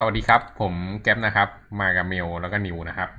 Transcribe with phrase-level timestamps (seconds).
[0.00, 1.48] สวัสดีครับ ผมแก๊ปนะครับ
[1.80, 3.10] มากับเมลแล้วก็นิวนะครับ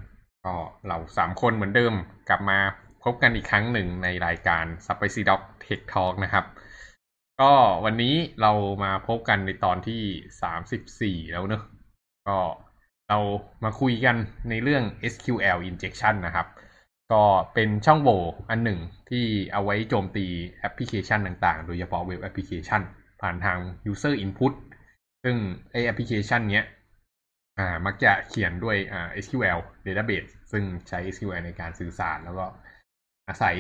[0.46, 0.54] ก็
[0.88, 1.94] เราสามคนเหมือนเดิม
[2.29, 2.59] กลับมา
[3.04, 6.46] พบกันอีกครั้งหนึ่งในรายการ s p i c y Dog Tech Talk นะครับ
[7.42, 7.52] ก็
[7.86, 8.52] วันนี้เรา
[8.84, 10.02] มาพบกันในตอนที่
[10.42, 11.63] สามสิบสี่แล้วเนอะ
[12.28, 12.38] ก็
[13.09, 13.20] เรา
[13.64, 14.16] มาคุยกัน
[14.50, 14.84] ในเรื่อง
[15.14, 16.48] SQL injection นะครับ
[17.11, 17.23] ก็
[17.54, 18.20] เป็นช่องโหว่
[18.50, 20.25] อันหนึ่งที่เอาไว้โจมตี
[20.59, 22.82] แอปพลิเคชันต่างๆ โดยเฉพาะเว็บแอปพลิเคชัน
[23.21, 23.59] ผ่านทาง
[23.91, 24.54] user input
[25.23, 25.36] ซึ่ง
[25.71, 26.65] ไอแอปพลิเคชันเนี้ย
[27.57, 32.45] อ่ามักจะเขียนด้วยอ่า SQL database ซึ่งใช้ SQL ในการสื่อสาร แล้วก็
[33.27, 33.55] อาศัย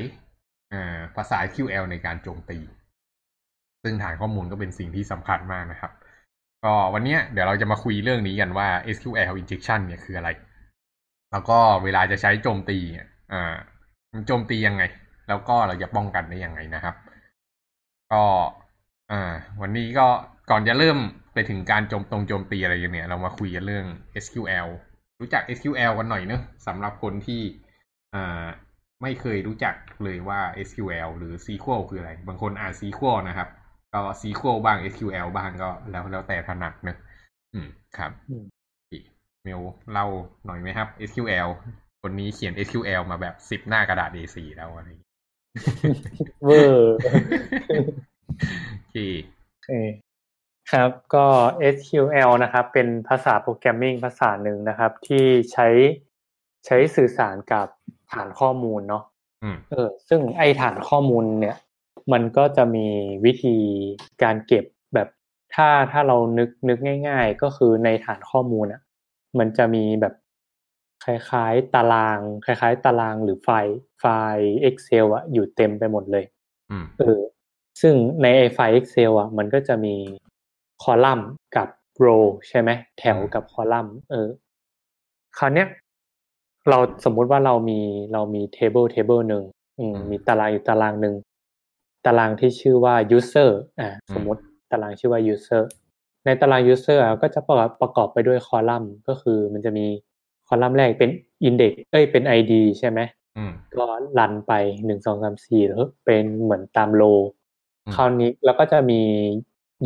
[0.73, 2.59] อ่าภาษา SQL ในการโจมตี
[3.83, 5.91] ซึ่งฐานข้อมูลก็เป็นสิ่งที่สำคัญมากนะครับ
[6.65, 10.29] ก็วันนี้เดี๋ยวเราจะมาคุยเรื่องนี้กันว่า SQL injection เนี่ยคืออะไร
[11.31, 12.77] แล้วก็เวลาจะใช้โจมตี
[13.33, 13.55] อ่า
[14.27, 14.83] โจมตียังไง
[15.27, 16.95] แล้วก็เราจะป้องกันได้ยังไงนะครับ
[18.13, 18.23] ก็
[19.11, 20.07] อ่าวันนี้ก็
[20.49, 20.97] ก่อนจะเริ่ม
[21.33, 23.85] ไปถึงการโจมตรงโจมตีอะไรกันเนี่ยเรามาคุยกันเรื่อง
[24.23, 24.67] SQL
[25.19, 27.41] รู้จัก SQL กันหน่อยเนอะสำหรับคนที่
[28.15, 28.45] อ่า
[29.01, 33.49] ไม่เคยรู้จักเลยว่า SQL หรือ SQL คืออะไร บางคนอ่าน SQL นะครับ
[33.93, 36.97] ก็ SQL บ้าง SQL บ้างก็แล้วแล้วแต่ถนัดเนอะ
[37.53, 38.45] อืมครับอืม
[39.43, 40.07] เมลเล่า
[40.45, 41.49] หน่อยไหมครับ SQL
[42.01, 45.13] คนนี้เขียน SQL มาแบบสิบหน้ากระดาษ A4 แล้วอะไรอย่างเงี้ย
[46.43, 46.95] เวอร์
[48.77, 48.97] โอเค
[49.53, 51.25] โอเคครับก็
[51.75, 55.67] SQL นะครับเป็นภาษาโปรแกรมมิ่งภาษาหนึ่งนะครับ ที่ใช้
[56.65, 57.67] ใช้สื่อสารกับ
[58.11, 59.03] ฐานข้อมูลเนาะ
[59.43, 61.55] อืมเออซึ่งไอฐานข้อมูลเนี่ย
[62.13, 62.87] มันก็จะมี
[63.25, 63.57] วิธี
[64.23, 65.07] การเก็บแบบ
[65.55, 66.77] ถ้าถ้าเรานึกนึก
[67.07, 68.81] ง่าย ๆ ก็คือในฐานข้อมูลอะ
[69.39, 70.13] มันจะมีแบบ
[71.05, 74.05] คล้ายๆ ตาราง คล้าย ๆ ตารางหรือไฟล์ไฟ
[74.35, 76.25] ล์ Excel อะอยู่เต็มไปหมดเลย
[76.71, 77.19] อืมเออ
[77.81, 79.95] ซึ่งในไอไฟล์ Excel อะมันก็จะมี
[80.83, 81.67] คอลัมน์กับ
[82.05, 82.69] row ใช่ไหม
[82.99, 84.27] แถวกับคอลัมน์เออ
[85.37, 85.67] คราวเนี้ย
[86.69, 87.79] เราสมมุติว่าเรามี
[88.13, 89.43] เรามี table table หนึ่ง
[89.79, 91.15] อืมอืมมีตารางอยู่ตารางหนึ่ง
[92.05, 94.41] ตารางที่ชื่อว่า user อ่าอืมสมมติ
[94.71, 95.63] ตารางชื่อว่า user
[96.25, 99.85] ในตาราง user อะก็จะประกอบประกอบไปด้วยคอลัมน์ก็คือมันจะมี
[100.47, 101.11] คอลัมน์แรกเป็น
[101.47, 102.99] index เอ้ยเป็น id ใช่ไหม
[103.37, 103.85] อืมก็
[104.19, 104.53] รันไป
[104.85, 107.03] หนึ่งสองสามสี่แล้วเป็นเหมือนตามโล
[107.85, 109.01] อืมคราวนี้แล้วก็จะมี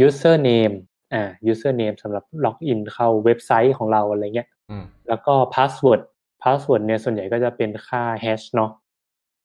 [0.06, 0.76] user name
[1.14, 6.02] อ่า user name สำหรับล็อกอินเข้าเว็บไซต์ของเราอะไรเงี้ยอืมแล้วก็ password
[6.42, 8.72] password เนี่ยส่วนใหญ่ก็จะเป็นค่า hash เนาะ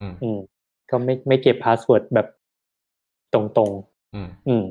[0.00, 0.38] อืมอืม
[0.90, 2.26] ก็ไม่ไม่เก็บ password แบบ
[3.34, 4.64] ตรงๆอืมอืม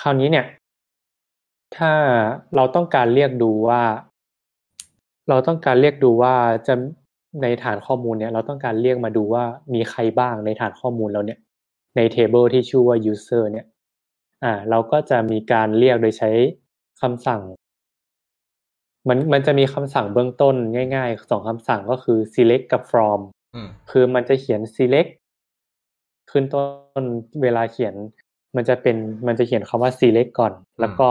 [0.00, 0.46] คราวนี้เนี่ย
[1.76, 1.92] ถ้า
[2.56, 3.82] เราต้องการเรียกดูว่า
[5.28, 6.34] เราต้องการเรียกดูว่า
[6.66, 6.74] จะ
[7.42, 11.38] ในฐานข้อมูลเนี่ย เราต้องการเรียกมาดูว่ามีใครบ้างในฐานข้อมูลเราเนี่ย
[11.96, 13.66] ใน table ที่ชื่อว่า user เนี่ย
[14.44, 16.30] อ่า เราก็จะมีการเรียกโดยใช้
[17.00, 17.42] คำสั่ง
[19.08, 20.54] มันมันจะมีคำสั่งเบื้องต้น
[20.94, 23.20] ง่ายๆสองคำสั่งก็คือ select กับ from
[23.54, 25.10] อืมคือมันจะเขียน select
[26.30, 26.62] ขึ้นต้
[27.02, 27.04] น
[27.42, 27.94] เวลาเขียน
[28.56, 28.96] มันจะเป็น
[29.26, 31.08] มันจะเขียนคำว่า select ก่อน แล้วก็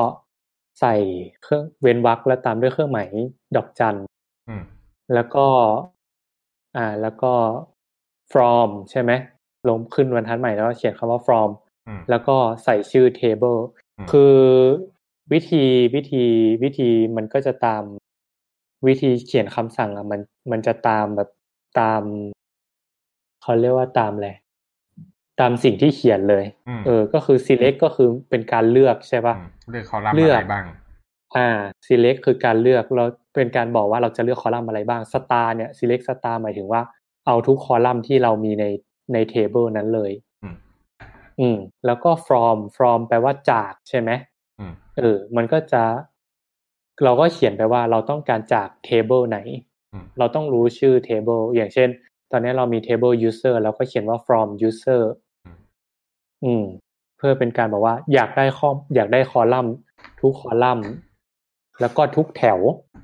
[0.79, 0.95] ใส่
[1.43, 3.09] เครื่องเว้นวรรคแล้วตามด้วยเครื่องหมาย
[3.55, 3.97] ดอกจัน
[4.49, 4.63] อืม
[5.13, 5.45] แล้วก็
[6.77, 7.33] อ่า แล้วก็
[8.31, 9.11] from ใช่ไหม
[9.69, 11.66] ลงขึ้นบรรทัดใหม่แล้วก็เขียนคำว่า from อืม
[12.09, 13.59] แล้วก็ใส่ชื่อ table
[13.97, 14.35] อืมคือ
[15.33, 15.63] วิธี
[15.95, 16.23] วิธี
[16.63, 17.83] วิธีมันก็จะตาม
[18.87, 20.19] วิธีเขียนคำสั่งอะมัน
[20.51, 21.29] มันจะตามแบบ
[21.79, 22.01] ตาม
[23.41, 24.29] เขาเรียกว่าตามอะไร
[25.39, 30.65] ตามสิ่งที่เขียนเลยอืมเออ ก็คือ select ก็คือเป็นการเลือกใช่ปะอืมเลือกคอลัมน์เลือะอกไรบ้าง
[31.37, 31.49] อ่า
[31.87, 33.05] select คือการเลือกเรา
[33.35, 36.81] เป็นการบอกว่าเราจะเลือกคอลัมน์อะไรบ้าง star เนี่ย select star หมายถึงว่า
[37.25, 38.65] เอาทุกคอลัมน์ที่เรามีใน
[39.13, 40.11] ใน table นั้นเลย
[41.39, 44.09] อืมอืม แล้วก็ from from แปลว่าจากใช่ไหม
[44.59, 45.83] อืมเออ มันก็จะ
[47.03, 49.39] เราก็เขียนไปว่าเราต้องการจาก table ไหน
[49.93, 51.89] อืมเราต้องรู้ชื่อ table อย่างเช่น
[52.31, 55.01] ตอนนี้เรามี table user เราก็เขียนว่า from user
[55.45, 55.57] อืม
[56.43, 56.65] อืม
[57.17, 59.73] เพื่อเป็นการบอกว่า อยากได้ข้ออยากได้คอลัมน์
[60.21, 60.89] ทุกคอลัมน์
[61.81, 62.59] แล้วก็ทุกแถว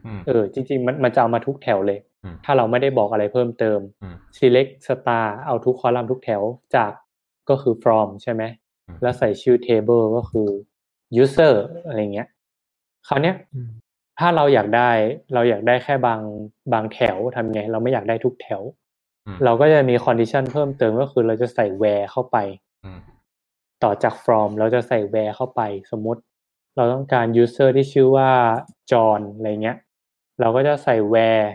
[0.06, 6.41] อืมเออ จริง ๆ มันมันจะเอามาทุกแถวเลยอืมถ้าเราไม่ได้บอกอะไรเพิ่มเติมอืม select star เอาทุกคอลัมน์ทุกแถว
[6.75, 6.91] จาก
[7.50, 8.44] ก็คือ from ใช่ไหม
[8.88, 10.50] อืมแล้วใส่ชื่อ table ก็คือ
[11.24, 11.54] user
[11.86, 12.28] อะไรเงี้ย
[13.07, 13.36] คราวเนี้ย
[14.19, 14.92] ถ้าเราอยากได้
[15.34, 16.22] เราอยากได้แค่บาง
[16.74, 18.62] บางแถวทำไง เราไม่อยากได้ทุกแถว
[19.25, 22.38] อืมเราก็จะมี condition เพิ่มเติมก็คือเราจะใส่ where เข้าไป
[22.86, 23.00] อืม
[23.84, 25.62] ต่อจาก from เราจะใส่ where เข้าไป
[25.92, 26.22] สมมุติ
[26.75, 28.31] เราต้องการ user ที่ชื่อว่า
[28.92, 29.78] John อะไรเงี้ย
[30.40, 31.48] เราก็จะใส่ where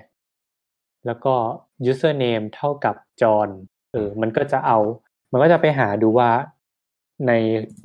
[1.06, 1.34] แล้วก็
[1.90, 3.48] username เท่ากับ John
[3.92, 4.78] เออมันก็จะเอา
[5.32, 6.30] มันก็จะไปหาดูว่า
[7.26, 7.32] ใน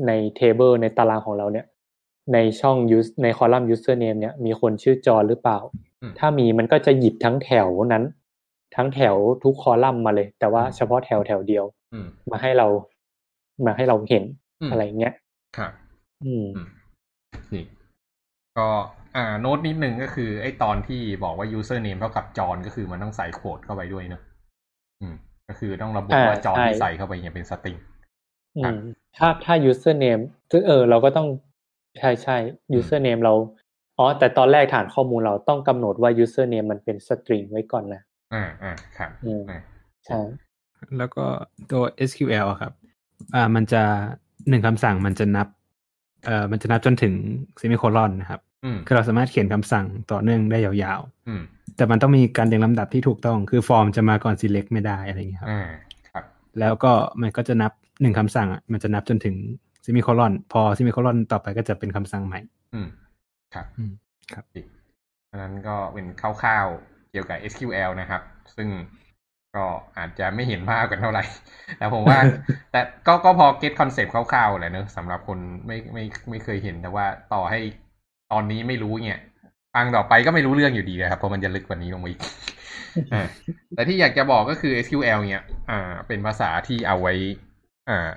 [0.07, 1.66] ใน table ในตารางของเราเนี่ย
[2.34, 5.60] ในช่อง use ในคอลัมน์ username เนี่ยมีคนชื่อจอหรือเปล่า
[6.19, 8.04] ถ้ามีมันก็จะหยิบทั้งแถวนั้น
[8.75, 11.66] ทั้งแถวทุกคอลัมน์มาเลย แต่ว่าเฉพาะแถวแถวเดียว
[12.31, 12.68] มาให้เรา
[13.66, 14.24] มาให้เราเห็น
[14.72, 15.13] อะไรเงี้ย
[15.57, 15.72] ครับ
[16.25, 16.48] อืม
[17.54, 17.66] นี่
[18.57, 18.68] ก็
[19.16, 24.32] อ่าโน้ตนิดนึงก็คือไอ้ตอนที่บอกว่า username เท่ากับจอนก็คือมันต้องใส่โค้ดเข้าไปด้วยเนอะอืม
[25.54, 27.78] ก็คือต้องระบุว่าจอนที่ใส่เข้าไปเนี่ยเป็นสตริง
[29.18, 30.22] ถ้าถ้า username
[30.68, 31.28] เออ เราก็ต้อง
[32.00, 32.38] ใช่ใช่
[32.80, 33.34] username เรา
[33.98, 38.02] อ๋อแต่ตอนแรกฐานข้อมูลเราต้องกำหนดว่า username มันเป็นสตริงไว้ก่อนนะ
[38.34, 39.10] อ่าอ่าครับ
[40.06, 40.20] ใช่
[40.98, 41.26] แล้วก็
[41.72, 42.74] ตัว SQL ครับ
[43.36, 43.82] อ่า มันจะ
[44.50, 45.48] หนึ่งคำสั่งมันจะนับ
[46.26, 47.14] เอ่อ มันจะนับจนถึง
[47.57, 48.42] semicolon นะครับ
[48.88, 56.25] คือเราสามารถเขียนคำสั่งต่อเนื่องได้ยาวๆแต่มันต้องมีการเรียงลำดับที่ถูกต้อง คือ from จะมาก่อน select ไม่ได้อะไรอย่างเงี้ยครับ
[56.60, 57.71] แล้วก็มันก็จะนับ
[58.01, 59.36] หนึ่งคำสั่งอะมันจะนับจนถึง
[59.86, 62.39] semicolon พอ semicolon ต่อไปก็จะเป็นคำสั่งใหม่
[62.74, 62.88] อืม
[63.54, 63.92] ครับอืม
[64.33, 64.45] ครับ
[65.31, 68.21] อันนั้นก็เป็นคร่าวๆเกี่ยวกับ SQL นะครับ
[68.56, 68.69] ซึ่ง
[69.56, 69.66] ก็
[69.98, 71.24] อาจจะไม่เห็นภาพกันเท่าไหร่
[71.77, 72.18] แต่ผมว่า
[72.71, 77.59] แต่ก็ก็พอ get concept คร่าวๆแหละเนอะสำหรับคนไม่ไม่ไม่เคยเห็นแต่ว่าต่อให้
[78.33, 79.19] ตอนนี้ไม่รู้เนี่ย
[79.75, 82.21] ฟังต่อไปก็ไม่รู้เรื่องอยู่ดีนะครับเพราะมันจะลึกกว่านี้ลงไปอีก
[83.75, 87.13] แต่ที่อยากจะบอกก็คือ SQL เนี่ยอ่า เป็นภาษาที่เอาไว้
[87.89, 88.09] อ่า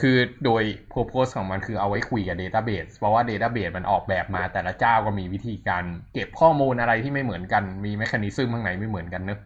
[0.00, 0.62] คือโดย
[0.92, 5.84] purpose ของมันคือเอาไว้คุยกับ database เพราะว่า database มันออกแบบมาแต่ละเจ้าก็มีวิธีการ
[6.14, 9.40] เก็บข้อมูลอะไรที่ไม่เหมือนกัน มี mechanism ข้างในไม่เหมือนกันเนอะ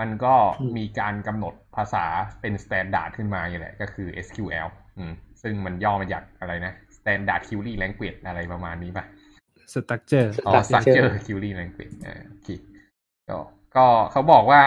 [0.00, 0.34] มันก็
[0.76, 2.04] มีการกำหนดภาษา
[2.40, 4.68] เป็น standard ขึ้นมาอย่างแหละ ก็คือ SQL
[4.98, 5.12] อืม
[5.42, 6.72] ซึ่งมันย่อมาจากอะไรนะ
[7.10, 9.04] Standard Query Language อะไรประมาณนี้ปะ
[9.72, 12.48] Structure อ๋อ Structure Query Language อ่าโอเค
[13.28, 13.38] ก็
[13.76, 14.62] ก็เขาบอกว่า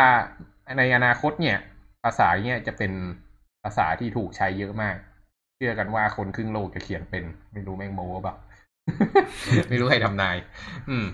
[0.78, 1.58] ในอนาคตเนี่ย
[2.04, 2.92] ภาษาเนี่ยจะเป็น
[3.64, 4.96] ภาษาที่ถูกใช้เยอะมาก
[5.56, 7.24] เชื่อกันว่าคนครึ่งโลกจะเขียนเป็น
[7.54, 8.38] ไม่รู้แม่งโม้แบบ
[9.70, 10.36] ไม่รู้ใครทำนาย
[10.90, 11.06] อืม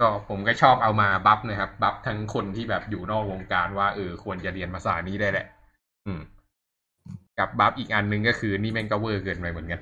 [0.00, 5.46] ก็ผมก็ชอบเอามาบัฟนะครับ บัฟทั้งคนที่แบบอยู่นอกวงการว่าเออควรจะเรียนภาษานี้ได้แหละ
[6.06, 6.20] อืม
[7.38, 9.80] กับบัฟอีกอันนึงก็คือนี่แม่งก็เวอร์เกินไปเหมือนกัน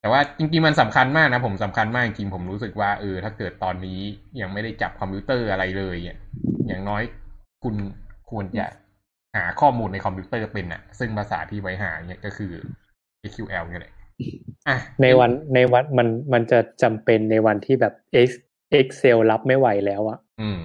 [0.00, 4.00] แต่ว่าจริงๆมันสำคัญมากนะผมสำคัญมากจริงผมรู้สึกว่าเออถ้าเกิดตอนนี้
[4.40, 7.02] ยังไม่ได้จับคอมพิวเตอร์อะไรเลยอย่างน้อย
[7.64, 7.74] คุณ
[8.30, 8.66] ควรจะ
[9.36, 12.52] หาข้อมูลในคอมพิวเตอร์เป็นอะซึ่งภาษาที่ไว้หาเนี่ยก็คือ
[13.30, 13.92] SQL นี่แหละ
[14.68, 17.94] อะในวันในวันมันมันจะจำเป็นในวันที่แบบ
[18.26, 18.30] X
[18.78, 20.58] Excel รับไม่ไหวแล้วอะอืม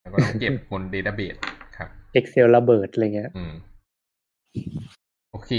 [0.00, 1.36] แล้วก็ต้องเก็บบนเดต้าเบส
[1.76, 1.88] ครับ
[2.18, 3.52] Excel ระเบิดอะไรเงี้ย อืม
[5.30, 5.50] โอเค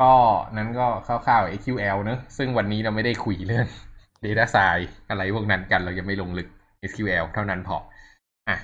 [0.00, 0.12] ก็
[0.56, 3.66] นั้นก็คร่าวๆ SQL เนอะซึ่งวันนี้เราไม่ได้คุยเรื่อง
[4.24, 6.48] Data Science อะไรพวกนั้นกันเราจะไม่ลงลึก
[6.90, 7.76] SQL เท่านั้นพอ
[8.48, 8.56] อะ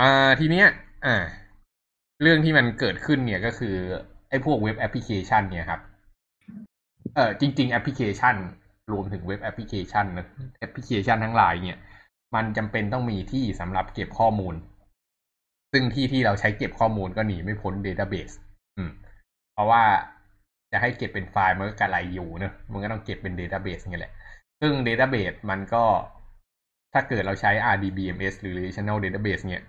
[0.00, 0.66] อ่าทีเนี้ย
[1.06, 1.16] อ่า
[2.22, 3.76] เรื่องที่มันเกิดขึ้นเนี่ยก็คือ
[4.28, 5.80] ไอ้พวกเว็บแอปพลิเคชันเนี่ยครับ
[7.14, 8.36] เออจริง ๆ แอปพลิเคชัน
[8.92, 10.26] รวมถึงเว็บแอปพลิเคชันนะ
[10.58, 11.78] แอปพลิเคชันทั้งหลายเนี่ย
[12.34, 14.54] มันจำเป็นต้องมีที่สำหรับเก็บข้อมูล
[15.72, 19.82] ซึ่งที่ที่เราใช้เก็บข้อมูลก็หนีไม่พ้น Database อืมเพราะว่า
[20.72, 24.12] จะให้เก็บเป็นไฟล์มันก็กระไรอยู่เนอะมันก็ต้องเก็บเป็น database นี่แหละ
[24.60, 25.84] ซึ่ง database มันก็
[26.92, 29.64] ถ้าเกิดเราใช้ RDBMS หรือ Relational Database เนี่ย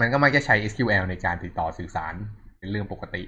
[0.00, 2.14] มันก็มักจะใช้ SQL ในการติดต่อสื่อสาร
[2.58, 3.22] เป็นเรื่องปกติ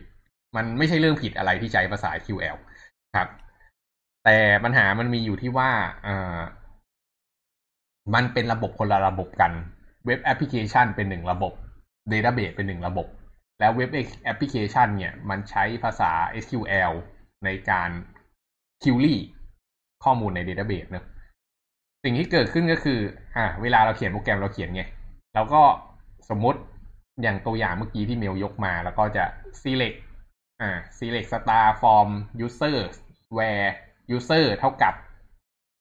[0.57, 2.57] มันไม่ใช่เรื่องผิดอะไรที่ใช้ภาษา SQL
[3.17, 3.29] ครับ
[4.25, 5.71] แต่ปัญหามันมีอยู่ที่ว่า
[6.07, 6.39] อ่า
[8.15, 9.53] มันเป็นระบบคนละระบบกัน
[10.07, 11.53] เว็บแอปพลิเคชันเป็นหนึ่งระบบ
[12.09, 13.07] database เป็นหนึ่งระบบ
[13.61, 13.91] แล้วเว็บ
[14.25, 16.11] แอปพลิเคชันเนี่ย มันใช้ภาษา
[16.43, 16.93] SQL
[17.45, 17.91] ในการ
[18.83, 19.19] คิวรี่
[20.05, 21.05] ข้อมูลในเดต้าเบสเนะ
[22.05, 22.99] สิ่งที่เกิดขึ้นก็คือ
[23.37, 24.83] อ่า เวลาเราเขียนโปรแกรมเราเขียนไง
[25.35, 25.63] เราก็
[26.31, 26.61] สมมติ
[27.23, 29.25] อย่างตัวอย่างเมื่อกี้ที่เมลยกมา แล้วก็จะ
[29.63, 29.99] select
[30.61, 32.09] อ่า select star from
[32.47, 32.79] user
[33.37, 33.69] where
[34.17, 34.95] user เท่ากับ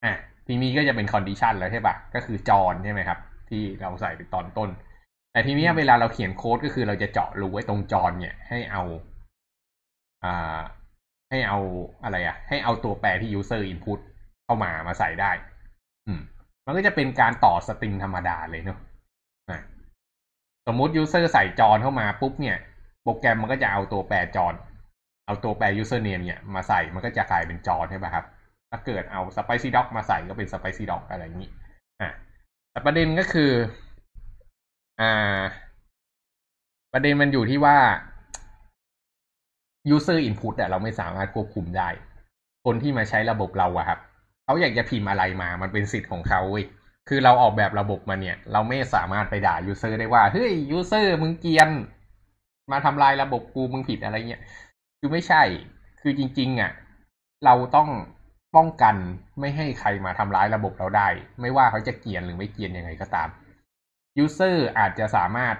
[0.03, 0.13] อ่า
[0.47, 3.19] ทีนี้ก็จะเป็น condition แล้วใช่ปะก็คือจอนใช่ไหมครับ
[3.49, 4.69] ที่เราใส่ไปตอนต้น
[5.37, 8.83] แต่ทีนี้เวลาเราเขียนโค้ดก็คือเราจะเจาะรูไว้ตรงจอเนี่ย ให้เอา
[10.23, 10.59] อ่า
[11.29, 11.59] ให้เอา
[12.03, 13.99] อะไรอะให้เอาตัวแปรที่ user input
[14.43, 15.31] เข้ามามาใส่ได้
[16.07, 16.21] อืม
[16.65, 18.79] มันก็จะเป็นการต่อสตริงธรรมดาเลยเนาะ
[20.67, 22.57] สมมุติ user ใส่จอนเข้ามาปุ๊บเนี่ย
[23.03, 24.53] โปรแกรมมันก็จะเอาตัวแปรจอน
[25.25, 28.25] เอาตัวแปร username เนี่ย มาใส่มันก็จะกลายเป็นจอนใช่ไหมครับ
[28.71, 31.49] ถ้าเกิดเอา spicy dog มาใส่ก็เป็น spicy dog อะไรอย่างนี้
[32.01, 32.09] อะ
[32.71, 33.51] แต่ประเด็นก็คือ
[35.01, 35.41] อ่า
[36.93, 37.77] ประเด็นมันอยู่ที่ว่า
[39.95, 41.89] user input อะเราไม่สามารถควบคุมได้
[42.65, 43.99] คนที่มาใช้ระบบเราอะครับ
[44.45, 46.65] เขาอยากจะพิมพ์อะไรมา มันเป็นสิทธิ์ของเขาเว้ย
[47.09, 51.69] คือเราออกแบบระบบมาเนี่ย เราไม่สามารถไปด่า user ได้ว่า เฮ้ย user มึงเกียน
[52.71, 54.41] มาทำลายระบบกูมึงผิดอะไรเงี้ย
[54.99, 55.43] คือไม่ใช่
[56.01, 56.71] คือจริง ๆอะ
[57.45, 57.89] เราต้อง
[58.55, 58.95] ป้องกัน
[59.39, 61.07] ไม่ให้ใครมาทำร้ายระบบเราได้
[61.41, 63.27] ไม่ว่าเขาจะเกรียนหรือไม่เกรียนยังไงก็ตาม
[64.23, 65.55] user อร์อาจจะสามารถ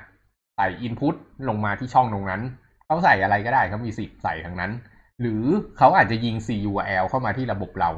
[0.57, 1.15] ใส่ input
[1.49, 2.41] ลงมาที่ช่องตรงนั้น
[2.85, 4.71] เขาใส่อะไรก็ได้เขามีสิทธิ์ใส่ทั้งนั้น
[5.21, 5.43] หรือ
[5.77, 7.91] เขาอาจจะยิง CURL เข้ามาที่ระบบเรา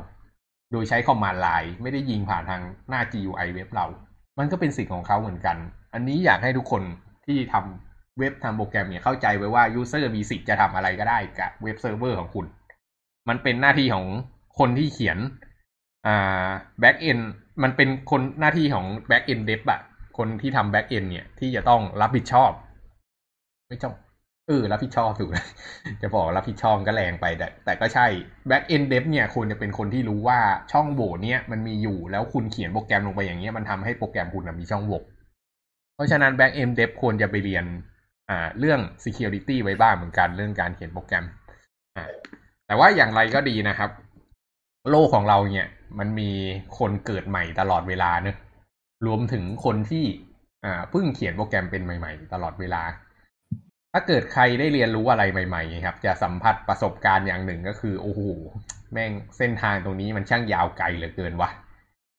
[0.72, 3.86] โดยใช้ command line ไม่ได้ยิงผ่านทางหน้า GUI เว็บเรา
[4.40, 5.58] มันก็เป็นสิทธิ์ของเขาเหมือนกัน
[5.94, 6.84] อันนี้อยากให้ทุกคน
[7.26, 12.46] ที่ทำเว็บทำโปรแกรมเนี่ยเข้าใจไว้ว่า user มีสิทธิ์จะทำอะไรก็ได้กับเว็บเซิร์ฟเวอร์ของคุณ
[13.30, 14.06] มันเป็นหน้าที่ของ
[14.60, 15.18] คนที่เขียน
[16.08, 16.48] อ่า
[16.82, 17.24] back end
[17.64, 19.82] มันเป็นคนหน้าที่ของ back end dev อะ
[20.20, 22.52] คนที่ทำ back end เนี่ย ที่จะต้องรับผิดชอบ
[23.68, 23.94] ไม่ต้อง
[24.48, 25.32] เออรับผิดชอบถูก
[26.02, 28.06] จะบอกรับผิดชอบก็แรงไปแต่แต่ก็ใช่
[28.50, 30.40] back end dev เนี่ยควรจะเป็นคนที่รู้ว่า
[30.72, 35.00] ช่องโหว่เนี่ยมันมีอยู่แล้วคุณเขียนโปรแกรมลงไปอย่างเงี้ยมันทำให้โปรแกรมคุณมีช่องโหว่
[35.96, 37.66] เพราะฉะนั้น back end dev ควรจะไปเรียน
[38.30, 41.26] อ่าเรื่อง security ไว้บ้างเหมือนกันเรื่องการเขียนโปรแกรม
[41.96, 42.06] อ่า
[42.68, 43.90] แต่ว่าอย่างไรก็ดีนะครับ
[44.92, 46.32] โลกของเราเนี่ย มันมี
[46.78, 48.38] คนเกิดใหม่ตลอดเวลาเนอะ
[49.06, 50.06] รวมถึงคนที่
[50.66, 52.82] อ่าเพิ่งเขียนโปรแกรมเป็นใหม่ ๆ ตลอดเวลา
[53.94, 58.22] ถ้าเกิดใครได้เรียนรู้อะไรใหม่ๆครับ จะสัมผัสประสบการณ์อย่างหนึ่งก็คือ โอ้โห
[58.94, 61.50] แม่งเส้นทางตรงนี้มันช่างยาวไกลเหลือเกินวะ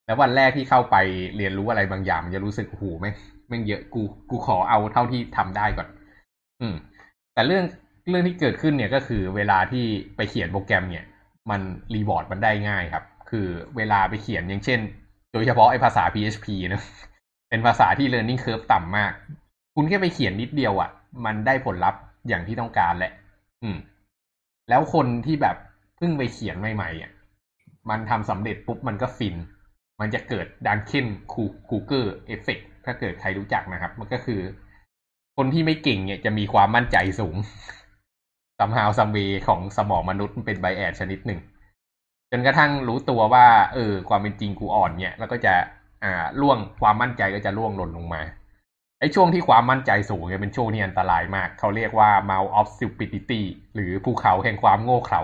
[0.06, 0.96] แล้ววันแรกที่เข้าไป
[1.36, 3.14] เรียนรู้อะไรบางอย่างจะรู้สึกโอ้โหแม่ง
[3.48, 5.88] แม่งเยอะกูกูขอเอาเท่าที่ทำได้ก่อน
[6.60, 6.74] อืม
[7.34, 7.64] แต่เรื่อง
[8.08, 9.84] เรื่องที่เกิดขึ้นเนี่ยก็คือเวลาที่
[10.16, 11.04] ไปเขียนโปรแกรมเนี่ย
[11.50, 11.60] มัน
[11.94, 13.46] reward มันได้ง่ายครับ คือ
[13.76, 14.80] เวลาไปเขียนอย่างเช่น
[15.32, 16.82] โดยเฉพาะไอภาษา PHP นะ
[17.48, 19.12] เป็นภาษาที่ learning curve ต่ำมาก
[19.74, 20.90] คุณแค่ไปเขียนนิดเดียวอะ่ะ
[21.24, 23.12] มันได้ผลลัพธ์อย่างที่ต้องการแหละ
[23.62, 23.76] อืม
[24.68, 25.56] แล้วคนที่แบบ
[25.96, 27.10] เพิ่งไปเขียนใหม่ๆอะ
[27.90, 29.36] มันทำสำเร็จปุ๊บมันก็ฟิน
[30.00, 34.40] มันจะเกิด Dunning-Kruger effectถ้าเกิดใครรู้จักนะครับ มันก็คือ
[35.36, 37.36] คนที่ไม่เก่งเนี่ยจะมีความมั่นใจสูง
[38.58, 41.40] somehow some way ของสมองมนุษย์เป็น bias ชนิดหนึ่ง
[42.30, 45.54] จนกระทั่งรู้ตัวว่า เออ ความเป็นจริงกูอ่อนเนี่ย แล้วก็จะ
[46.04, 48.22] อ่าร่วงความมั่นใจก็จะร่วงหล่นลงมา
[49.00, 53.42] ไอ้ช่วงที่ความมั่นใจสูงเนี่ยเป็นช่วงที่อันตรายมาก เขาเรียกว่า Mount of Stupidity
[53.74, 55.22] หรือภูเขาแห่งความโง่เขลา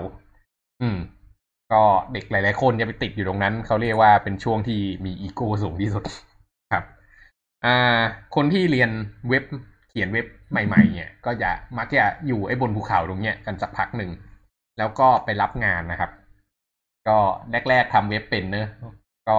[0.82, 0.98] อืม
[1.72, 1.82] ก็
[2.12, 6.04] เด็กหลาย ๆ คนจะไปติดอยู่ตรงนั้น เขาเรียกว่าเป็นช่วงที่มีอีโก้สูงที่สุด
[6.72, 6.84] ครับ
[7.64, 8.00] อ่า
[8.34, 8.90] คนที่เรียน
[9.28, 9.44] เว็บ
[9.88, 14.10] เขียนเว็บใหม่ ๆ เนี่ย ก็จะมักจะอยู่ไอ้บนภูเขาตรงเนี้ยกันสักพักหนึ่ง
[14.78, 16.10] แล้วก็ไปรับงานนะครับ
[17.08, 17.18] ก็
[17.68, 18.68] แรก ๆทำเว็บเป็นเนอะ
[19.28, 19.38] ก็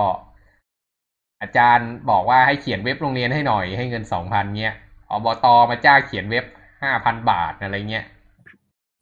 [1.42, 4.76] อาจารย์บอกว่าให้เขียนเว็บโรงเรียนให้หน่อยให้เงินสองพันเงี้ย
[5.10, 6.46] อบตมาจ้างเขียนเว็บ
[6.84, 8.06] ห้าพันบาทอะไรเงี้ย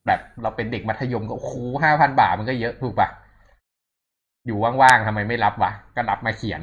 [0.08, 1.54] แบบเราเป็นเด็กมัธยมก็โอ้โห
[1.84, 3.10] ห้าพันบาทมันก็เยอะถูกปะ
[4.46, 6.62] อยู่ว่างๆทำไมไม่รับวะก็รับมาเขียน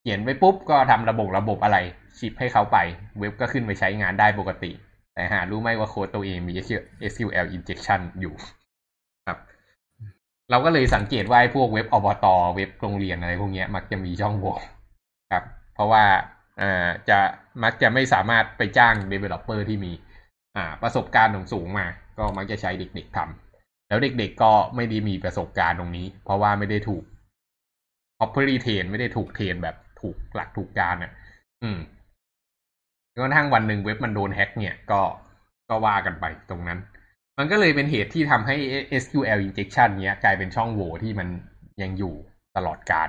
[0.00, 1.78] เขียนไปปุ๊บก็ทำระบบระบบอะไร
[2.18, 2.78] ชิปให้เขาไป
[3.18, 4.72] เว็บก็ขึ้นไปใช้งานได้ปกติ
[5.14, 6.52] แต่หารู้ไหมว่าโค้ดตัวเองมี
[7.12, 8.34] SQL injection อยู่
[10.50, 14.54] เราก็เลยสังเกตว่าพวกเว็บอบตเว็บโรงเรียนอะไรพวกนี้มักจะมีช่องโหว่
[15.32, 16.04] ครับ เพราะว่า
[16.60, 17.18] อ่าจะ
[17.62, 19.92] มักจะไม่สามารถไปจ้าง developer ที่มี
[20.56, 21.86] อ่าประสบการณ์สูงมา
[22.18, 27.04] ก็มักจะใช้เด็กๆทำแล้วเด็กๆก็ไม่ได้มีประสบการณ์ตรงนี้ เพราะว่าไม่ได้ถูก
[28.18, 31.12] properly train ไม่ได้ถูกเทรนแบบถูกหลักถูกการอะ
[31.62, 31.78] อืม
[33.12, 35.00] จนกระทั่งวันหนึ่งเว็บมันโดนแฮ็กเนี่ยก็
[35.68, 36.78] ก็ว่ากันไปตรงนั้น
[37.38, 38.56] มันก็เลยเป็นเหตุที่ทำให้
[39.02, 41.28] SQL injection เนี้ย กลายเป็นช่องโหว่ที่มัน
[41.82, 42.14] ยังอยู่
[42.56, 43.08] ตลอดการ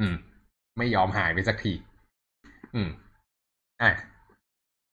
[0.00, 0.14] อืม
[0.78, 1.72] ไม่ยอมหายไปสักที
[2.74, 2.88] อืม
[3.82, 3.90] อะ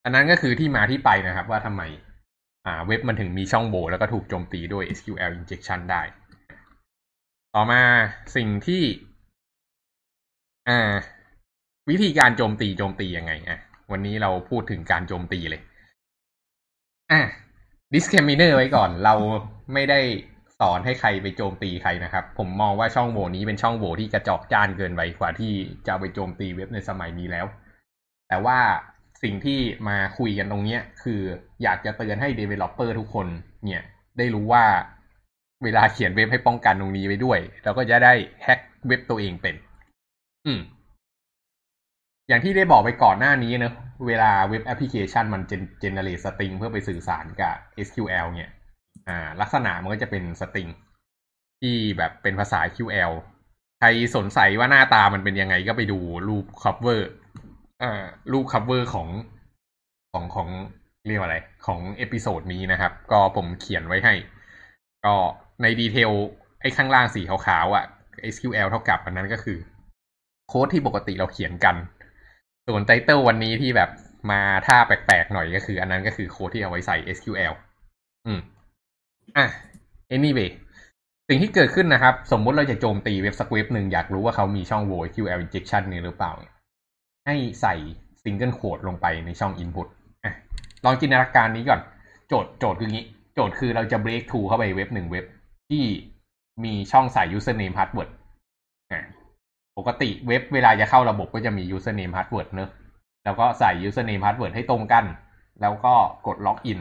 [0.04, 1.84] อันนั้นก็คือที่มาที่ไปนะครับ ว่าทำไม
[2.66, 6.02] อ่า เว็บมันถึงมีช่องโหว่แล้วก็ถูกโจมตีด้วย SQL injection ได้
[7.54, 7.82] ต่อมา
[8.36, 8.84] สิ่งที่
[10.70, 10.94] อ่า
[11.90, 13.60] วิธีการโจมตีโจมตียังไง อะ
[13.92, 15.62] วันนี้เราพูดถึงการโจมตีเลย
[17.12, 17.22] อะ
[17.94, 19.16] disclaimer ไว้ก่อนเรา
[19.74, 20.00] ไม่ได้
[20.60, 25.54] สอนให้ใครไปโจมตีใครนะครับ ผมมองว่าช่องโหว่นี้เป็นช่องโหว่ที่กระจอกจ้านเกินไปกว่าที่
[25.88, 27.46] จะไปโจมตีเว็บในสมัยนี้แล้ว
[28.30, 28.60] แต่ว่า
[29.24, 31.22] สิ่งที่มาคุยกันตรงนี้คือ
[31.64, 33.28] อยากจะเตือนให้ developer ทุกคน
[33.66, 33.84] เนี่ย
[34.18, 34.66] ได้รู้ว่า
[35.64, 38.14] เวลาเขียนเว็บให้ป้องกันตรงนี้ไว้ด้วยแล้วก็จะได้
[38.44, 39.56] แฮ็กเว็บตัวเองเป็น
[40.46, 40.60] อืม
[42.28, 43.74] อย่างที่ได้บอกไปก่อนหน้านี้เนะ
[44.08, 47.56] เวลาเว็บแอปพลิเคชันมันเจนเนเรตสตริงเพื่อไปสื่อสารกับ
[47.88, 48.52] SQL เนี่ย
[49.08, 50.68] อ่าลักษณะมันก็จะเป็นสตริง
[51.62, 53.12] ที่แบบเป็นภาษา QL
[53.80, 57.02] ใครสนใจว่าหน้าตามันเป็นยังไงก็ไปดูรูป cover
[57.84, 59.08] อ่ารูป cover ของ
[60.14, 60.50] ของของ
[61.08, 64.14] เรียกว่าอะไร ของ episode นี้นะครับ ก็ผมเขียนไว้ให้
[65.06, 65.16] ก็
[65.62, 66.12] ใน detail
[66.62, 67.86] ไอ้ข้างล่างสีขาวๆอะ
[68.34, 69.58] SQL เท่ากับอันนั้นก็คือ
[70.48, 71.76] โค้ดที่ปกติเราเขียนกัน
[72.68, 73.90] ส่วน title วันนี้ที่แบบ
[74.32, 77.54] มาท่าแปลกๆหน่อยก็คือ อันนั้นก็คือโค้ดที่เอาไว้ใส่ SQL
[78.26, 78.40] อืม
[79.38, 79.46] อะ
[80.16, 80.50] anyway
[81.30, 86.32] สิ่งที่เกิดขึ้นนะครับ สมมุติเราจะโจมตีเว็บสักเว็บหนึ่งอยากรู้ว่าเขามีช่องโหว่ SQL injection นี้หรือเปล่า
[87.26, 87.76] ให้ใส่
[88.24, 89.88] single quote ลงไปในช่อง input
[90.24, 90.34] อะ
[90.86, 91.82] ลองจินตนาการนี้ก่อน
[92.28, 93.06] โจทย์โจทย์คืองี้
[93.36, 95.26] โจทย์คือเราจะ break through เข้าไปเว็บหนึ่งเว็บ
[95.70, 95.84] ที่
[96.64, 98.10] มีช่องใส่ username password
[98.92, 99.02] อะ
[99.78, 102.70] ปกติเว็บเวลาจะเข้าระบบก็จะมี username password เนอะ
[103.26, 105.06] แล้วก็ใส่ username password ให้ตรงกัน
[105.62, 105.94] แล้วก็
[106.28, 106.80] กดล็อกอิน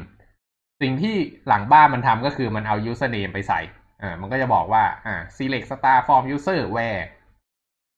[0.83, 1.17] สิ่งที่
[1.49, 3.61] หลังบ้านมันทำก็คือมันเอา username ไปใส่
[4.03, 7.00] อ่ามันก็จะบอกว่าอ่า select star form user where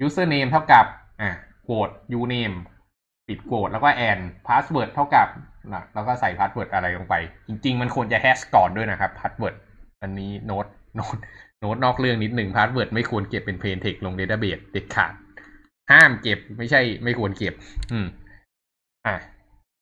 [0.06, 0.84] username เท่ากับ
[1.20, 1.30] อ่า
[1.64, 2.56] โ u o t e uname
[3.28, 5.28] ปิดโ u o t e แล้วก็ and password เท่ากับ
[5.74, 7.14] นะแล้วก็ใส่ password อะไรลงไป
[7.48, 9.54] จริง ๆ มันควรจะแฮชก่อนด้วยนะครับ password
[10.02, 11.16] อันนี้โน้ตโน้ต
[11.60, 15.12] โน้ตนอกเรื่องนิดหนึ่ง password ไม่ควรเก็บเป็น plain text ลง database เด็ดขาด
[15.90, 17.54] ห้ามเก็บไม่ใช่ไม่ควรเก็บ
[17.92, 18.06] อืม
[19.06, 19.14] อ่า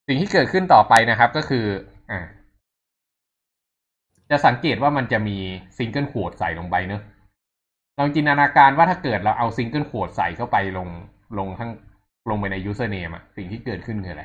[0.06, 1.64] สิ่งที่เกิดขึ้นต่อไปนะครับก็คือ
[2.10, 2.20] อ่า
[4.30, 5.36] จะสังเกตว่ามันจะมี
[5.78, 7.02] single quote ใส่ลงไปเนอะ
[7.98, 10.88] ลองจินตนาการว่าถ้าเกิดเราเอา single quote ใส่เข้าไปลง
[11.38, 11.70] ลงข้าง
[12.30, 14.24] ลงไปใน username อะสิ่งที่เกิดขึ้นคืออะไร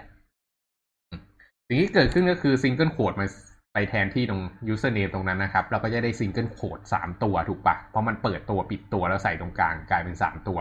[1.68, 3.30] สิ่งที่เกิดขึ้นก็คือ single quote มัน
[3.74, 10.60] ไปแทนที่ตรง username ตรงนั้นนะครับ เราก็จะได้ single quote สามตัวถูกปะเพราะมันเปิดตัวปิดตัวแล้วใส่ตรงกลางกลายเป็นสามตัว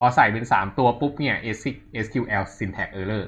[0.00, 1.36] พอใส่เป็นสามตัวปุ๊บเนี่ย
[2.04, 3.24] SQL syntax error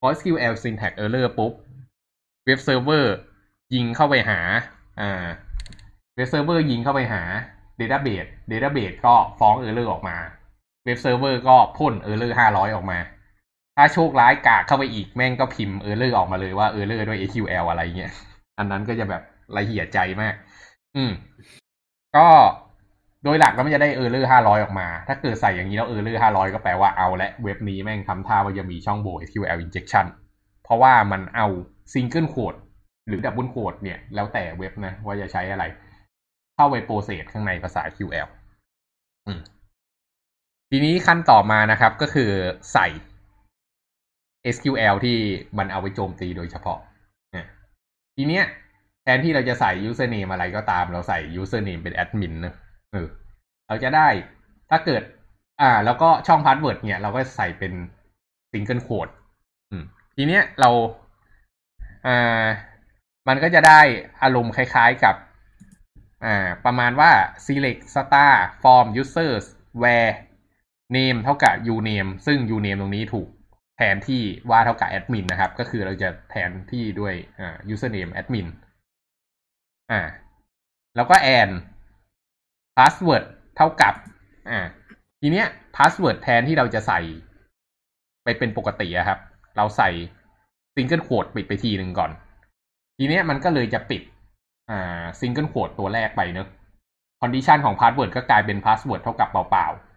[0.00, 1.52] พอ SQL syntax error ปุ๊บ
[2.46, 3.14] เว็บเซิร์ฟเวอร์
[3.74, 4.40] ยิงเข้าไปหา
[5.00, 5.24] อ่า
[6.16, 7.22] เว็บเซิร์ฟเวอร์ยิงเข้าไปหา
[7.76, 10.16] database database ก็ฟ้อง error ออกมา
[10.84, 12.98] เว็บเซิร์ฟเวอร์ก็พ่น error ห้าร้อยออกมา
[13.76, 18.12] ถ้าโชคร้ายกากเข้าไปอีกแม่งก็พิมพ์เออร์เลอร์ออกมาเลยว่าเออร์เลอร์ด้วย SQL อะไรเงี้ย
[18.58, 19.22] อันนั้นก็จะแบบ
[19.58, 20.34] ละเหี่ยใจมาก
[20.96, 21.12] อืม
[22.16, 22.26] ก็
[23.24, 30.06] โดยหลักแล้วมันจะได้ error ห้าร้อยออกมา ถ้าเกิดใส่อย่างนี้แล้ว error ห้าร้อยก็แปลว่าเอาและเว็บนี้แม่งทำท่าว่าจะมีช่องโหว่ SQL injection
[30.64, 31.46] เพราะว่ามันเอา
[31.92, 32.54] single quote
[33.08, 35.64] หรือ double quote เนี่ย แล้วแต่เว็บนะว่าจะใช้อะไร
[36.54, 38.28] เข้าไปโปรเซสข้างในภาษา QL
[39.26, 39.40] อืม
[40.70, 42.30] ทีนี้ขั้นต่อมานะครับก็คือ
[42.72, 42.86] ใส่
[44.54, 45.18] SQL ที่
[45.58, 46.78] มันเอาไปโจมตีโดยเฉพาะ
[48.16, 48.44] ทีเนี้ย
[49.02, 52.54] แทนที่เราจะใส่ username อะไรก็ตาม เราใส่ username เป็นแอดมินนะ
[52.92, 53.06] เออ
[53.68, 54.08] เราจะได้
[54.70, 55.02] ถ้าเกิด
[55.60, 57.72] อ่า แล้วก็ช่อง password เนี่ย เราก็ใส่เป็น
[58.52, 59.12] single quote
[59.70, 59.84] อืม
[60.16, 60.70] ทีเนี้ยเรา
[62.06, 62.44] อ่า
[63.28, 63.80] มันก็จะได้
[64.22, 65.16] อารมณ์คล้ายๆกับ
[66.24, 67.10] อ่าประมาณว่า
[67.44, 69.44] select star from users
[69.82, 70.12] where
[70.96, 73.28] name เท่ากับ uname ซึ่ง uname ตรงนี้ถูก
[73.84, 78.46] แทนที่ว่าเท่ากับ admin นะครับ ก็คือเราจะแทนที่ด้วยอ่า username admin
[79.90, 80.00] อ่า
[80.96, 81.52] แล้วก็ and
[82.76, 83.24] password
[83.56, 83.94] เท่ากับ
[84.50, 84.60] อ่า
[85.20, 87.00] ทีเนี้ย password แทนที่เราจะใส่
[88.24, 89.18] ไปเป็นปกติอะครับ
[89.56, 89.90] เราใส่
[90.74, 92.10] single quote ปิดไปทีหนึ่งก่อน
[92.98, 94.02] ทีเนี้ยมันก็เลยจะปิด
[94.70, 96.48] อ่า single quote ตัวแรกไปเนอะ
[97.20, 99.91] condition ของ password ก็กลายเป็น password เท่ากับเปล่าๆ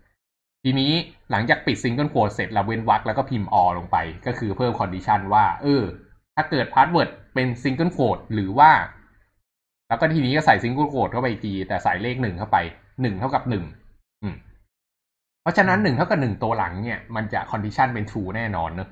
[0.67, 0.91] ทีนี้
[1.31, 3.97] หลังจากปิด single quote เสร็จเราเว้นวรรคแล้วก็พิมพ์ or ลงไป
[4.27, 5.83] ก็คือเพิ่ม condition ว่า เออ
[6.35, 8.71] ถ้าเกิด password เป็น single quote หรือว่า
[9.87, 12.57] แล้วก็ทีนี้ก็ใส่ single quote เข้าไปอีกที แต่ใส่เลขหนึ่งเข้าไป
[13.01, 13.63] หนึ่งเท่ากับหนึ่ง
[14.23, 14.35] อืม
[15.41, 18.89] เพราะฉะนั้นหนึ่งเท่ากับหนึ่งตัวหลังเนี่ย มันจะ condition เป็น true แน่นอนเนอะ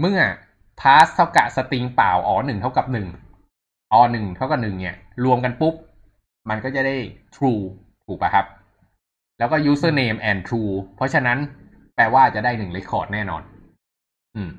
[0.00, 0.18] เมื่อ
[0.80, 3.08] pass เท่ากับ string เปล่า or หนึ่งเท่ากับหนึ่ง
[3.92, 5.74] or หนึ่งเท่ากับหนึ่งเนี่ย รวมกันปุ๊บ
[6.50, 6.96] มันก็จะได้
[7.34, 7.62] true
[8.06, 8.46] ถูกป่ะครับ
[9.40, 11.38] แล้วก็ username and true เพราะฉะนั้น
[11.94, 13.42] แปลว่าจะได้หนึ่ง record แน่นอน
[14.36, 14.50] อืม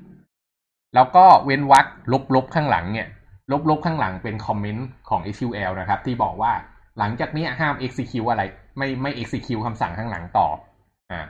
[0.96, 1.86] แล้วก็เว้นวรรค
[2.36, 3.08] ลบๆข้างหลังเนี่ย
[3.70, 6.54] ลบๆข้างหลังเป็น comment ของ SQL นะครับ ที่บอกว่า
[7.00, 8.44] หลังจากนี้ห้าม execute อะไร
[8.78, 10.48] ไม่ไม่ execute คำสั่งข้างหลังต่อ
[11.12, 11.22] อ่า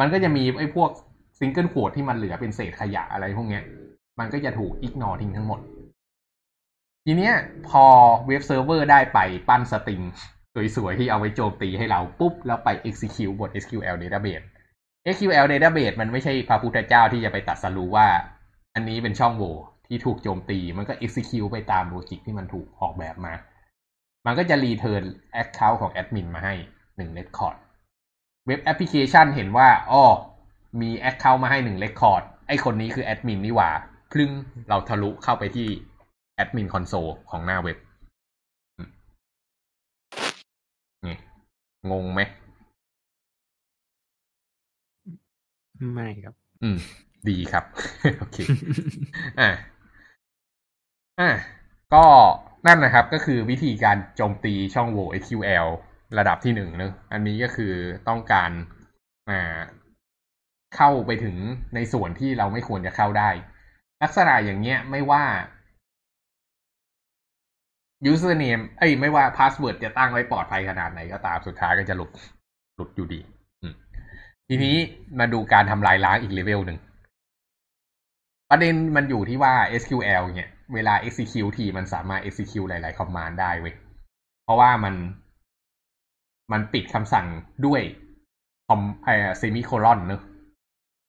[0.00, 0.90] มันก็จะมีไอ้พวก
[1.38, 3.62] single quote ที่มันเหลือเป็นเศษขยะอะไรพวกเนี้ย
[4.18, 5.60] มันก็จะถูก ignore ทิ้งทั้งหมด
[7.04, 7.34] ทีเนี้ย
[7.68, 7.84] พอ
[8.26, 10.00] เว็บเซิร์ฟเวอร์ได้ไปปั้น string
[10.76, 14.44] สวยๆ ที่เอาไว้โจมตีให้เราปุ๊บ แล้วไป execute บน SQL database
[15.14, 18.08] SQL database มันไม่ใช่พระพุทธเจ้าที่จะไปตรัสรู้ว่า
[18.74, 19.54] อันนี้เป็นช่องโหว่
[19.86, 23.34] ที่ถูกโจมตีมันก็ execute ไปตาม logic ที่มันถูกออกแบบมา
[24.26, 25.04] มันก็จะ return
[25.42, 26.54] account ของแอดมินมาให้
[26.96, 27.56] หนึ่ง record
[28.46, 30.04] เว็บแอปพลิเคชันเห็นว่าอ๋อ
[30.80, 33.70] มี account มาให้หนึ่ง record ไอคนนี้คือแอดมินนี่หว่า
[34.12, 34.30] พลึง
[34.68, 35.68] เราทะลุเข้าไปที่
[36.36, 37.78] แอดมินคอนโซลของหน้าเว็บ
[41.06, 41.16] นี่
[41.90, 42.20] งงไหม
[45.92, 46.78] ไม่ครับ อืม
[47.28, 47.64] ดีครับ
[48.18, 48.36] โอเค
[49.40, 49.50] อ่า
[51.20, 51.30] อ่า
[51.94, 52.04] ก็
[52.66, 55.66] นั่นนะครับ ก็คือวิธีการโจมตีช่องโหว่ SQL
[56.18, 57.72] ระดับที่หนึ่งเนอะอันนี้ก็คือ
[58.08, 58.50] ต้องการ
[59.30, 59.60] อ่า
[60.76, 61.36] เข้าไปถึง
[61.74, 63.30] ในส่วนที่เราไม่ควรจะเข้าได้
[64.02, 65.24] ลักษณะอย่างเงี้ยไม่ว่า
[68.10, 72.10] username เอ้ยไม่ว่า password จะตั้งไว้ปลอดภัยขนาดไหนก็ตามสุดท้ายก็จะหลุด
[72.76, 73.20] หลุดอยู่ดี
[74.48, 74.76] ทีนี้
[75.18, 76.78] มาดูการทำลายล้างอีกเลเวลหนึ่ง
[78.50, 83.74] ประเด็นมันอยู่ที่ว่า SQL เนี่ย เวลา execute ทีมันสามารถ execute หลาย ๆ command ได้เว้ย
[84.44, 84.94] เพราะว่ามัน
[86.52, 87.26] มันปิดคำสั่ง
[87.66, 87.82] ด้วย
[88.68, 90.22] คอมเอ่อ semicolon เนอะ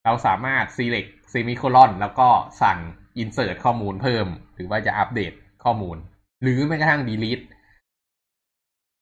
[0.06, 2.29] เราสามารถ select semicolon แล้วก็
[2.62, 2.77] สั่ง
[3.21, 5.97] insert ข้อมูลเพิ่ม หรือว่าจะอัปเดตข้อมูล
[6.43, 7.45] หรือแม้กระทั่ง delete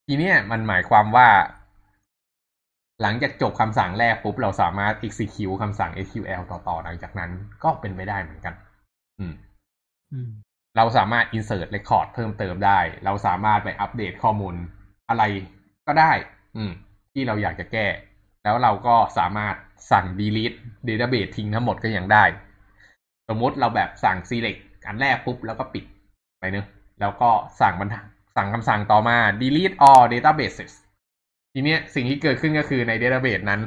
[0.08, 1.30] ทีเนี้ยมันหมายความว่า
[3.02, 7.32] หลังจากจบคำสั่งแรกปุ๊บเราสามารถ execute คำสั่ง SQL ต่อๆ หลังจากนั้น
[7.64, 8.54] ก็เป็นไปได้เหมือนกัน
[9.20, 9.34] อืม
[10.78, 14.56] เราสามารถ insert record เพิ่มเติมได้ เราสามารถไปอัปเดตข้อมูล
[15.10, 15.24] อะไร
[15.88, 16.12] ก็ได้
[16.56, 16.72] อืม
[17.14, 17.88] ที่เราอยากจะแก้
[18.44, 19.56] แล้วเราก็สามารถ
[19.92, 22.24] สั่ง delete database ทิ้งทั้งหมดก็ยังได้
[23.30, 25.86] สมมติเราแบบสั่ง select อันแรกปุ๊บแล้วก็ปิด
[26.40, 26.68] ไปเนอะ
[27.02, 27.30] แล้วก็
[27.62, 30.72] สั่งบรรทัดสั่งคำสั่งต่อมา delete all databases
[31.54, 33.62] ทีเนี้ยสิ่งที่เกิดขึ้นก็คือใน database นั้น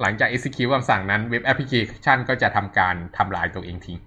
[0.00, 3.98] หลังจาก execute คำสั่งนั้น web application ก็จะทำการทำลายตัวเองทิ้ง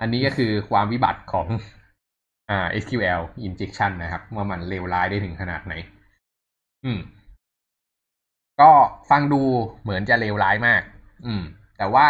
[0.00, 1.46] อันนี้ก็คือความวิบัติของ
[2.50, 5.74] อ่า SQL injection นะครับ ว่ามันเลวร้ายได้ถึงขนาดไหน
[6.84, 7.00] อืม
[8.60, 8.70] ก็
[9.10, 9.42] ฟังดู
[9.82, 10.82] เหมือนจะเลวร้ายมาก
[11.26, 11.42] อืม
[11.78, 12.08] แต่ว่า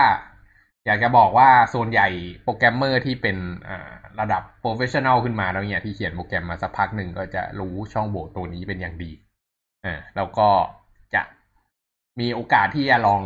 [0.86, 2.08] อยากจะบอกว่าส่วนใหญ่
[2.42, 3.36] โปรแกรมเมอร์ที่เป็น
[4.20, 9.10] ระดับ professional ขึ้นมาแล้วเนี่ยที่เขียนโปรแกรมมาสักพักหนึ่งก็จะรู้ช่องโหว่ตัวนี้เป็นอย่างดี
[9.84, 10.48] อ่าแล้วก็
[11.14, 11.22] จะ
[12.20, 13.22] มีโอกาสที่จะลอง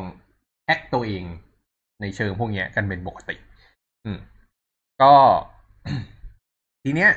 [0.66, 1.25] แฮกตัวเอง
[2.01, 3.37] ในเชิงพวกนี้กันเป็นปกติ
[4.05, 4.18] อืม
[5.03, 5.12] ก็
[6.85, 7.11] ทีเนี้ย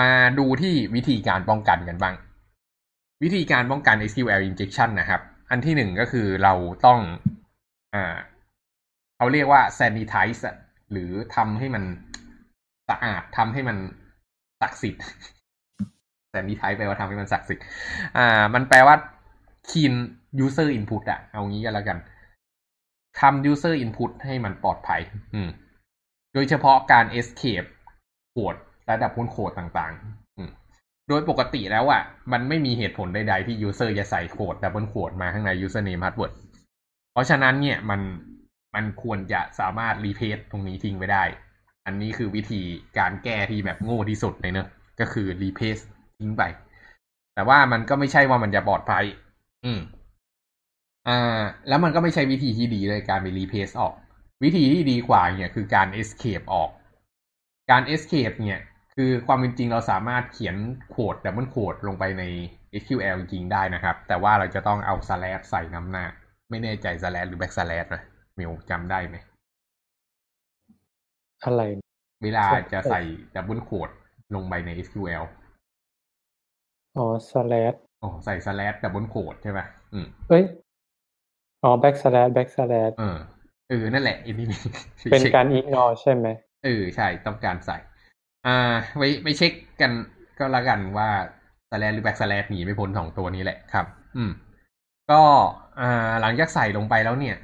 [0.00, 2.14] มาดูที่วิธีการป้องกันกันบ้าง
[3.22, 6.54] วิธีการป้องกัน SQL injection นะครับ อันที่หนึ่งก็คือเรา
[6.86, 7.00] ต้อง
[7.94, 8.16] อ่า
[9.24, 10.42] เขาเรียกว่า sanitize
[10.90, 11.84] หรือทำให้มัน
[12.88, 13.76] สะอาดทำให้มัน
[14.60, 15.02] ศักดิ์สิทธิ์
[16.34, 17.64] sanitize แปลว่าทำให้มันศักดิ์สิทธิ์
[18.16, 18.96] อ่า มันแปลว่า
[19.70, 19.94] clean
[20.44, 21.98] user input อะเอางี้ก็แล้วกัน
[23.20, 25.00] ทำ user input ให้มันปลอดภัย
[25.34, 25.48] อืม
[26.34, 27.68] โดยเฉพาะการ escape
[28.30, 28.54] quote
[28.90, 36.32] double quote ต่างๆ โดยปกติแล้วอะ่ะ มันไม่มีเหตุผลใดๆที่ user จะใส่ quote double quote มาข้างใน username password
[37.12, 38.00] เพราะฉะนั้นเนี่ยมัน
[38.74, 41.24] มันควรจะสามารถ replace ตรงนี้ทิ้งไปได้
[41.86, 42.62] อันนี้คือวิธี
[42.98, 44.68] การแก้ที่แบบโง่ที่สุดเลยเนอะ
[45.00, 45.78] ก็คือ replace
[46.18, 46.42] ทิ้งไป
[47.34, 49.04] แต่ว่ามันก็ไม่ใช่ว่ามันจะปลอดภัย
[49.64, 49.80] อืม
[51.08, 53.94] อ่า แล้วมันก็ไม่ใช่วิธีที่ดีเลยการไป replace ออก
[54.42, 56.70] วิธีที่ดีกว่าเนี่ยคือการ escape ออก
[57.70, 58.60] การ escape เนี่ย
[58.94, 60.56] คือความเป็นจริงเราสามารถเขียน
[60.90, 62.22] quote double quote ลงไปใน
[62.82, 66.04] SQL จริงได้นะครับ แต่ว่าเราจะต้องเอา slash ใส่นำหน้า
[66.50, 68.02] ไม่แน่ใจ slash หรือ back slash นะ
[68.38, 69.16] มิวจำได้ไหม
[71.44, 71.62] อะไร
[72.22, 73.00] เวลาจะใส่
[73.34, 73.88] double quoteด
[74.34, 75.24] ลงไปใน SQL
[76.96, 79.60] อ๋อ slash อ๋อ ใส่ slash double quote ใช่ไหม
[79.92, 80.44] อืมเอ้ย
[81.62, 83.18] อ๋อ back slash back slash เออ
[83.68, 84.46] เออ นั่นแหละอันนี้
[85.12, 86.26] เป็นการ ignore ใช่ไหม
[86.64, 87.76] เออ ใช่ ต้องการใส่
[88.46, 89.92] อ่า ไว้ไว้เช็คกัน
[90.38, 91.08] ก็แล้วกันว่า
[91.70, 94.32] slash หรือ back slash หนีไม่พ้นสองตัวนี้แหละครับ อืม
[95.10, 95.22] ก็
[95.80, 97.36] อ่า หลังจากใส่ลงไปแล้วเนี่ย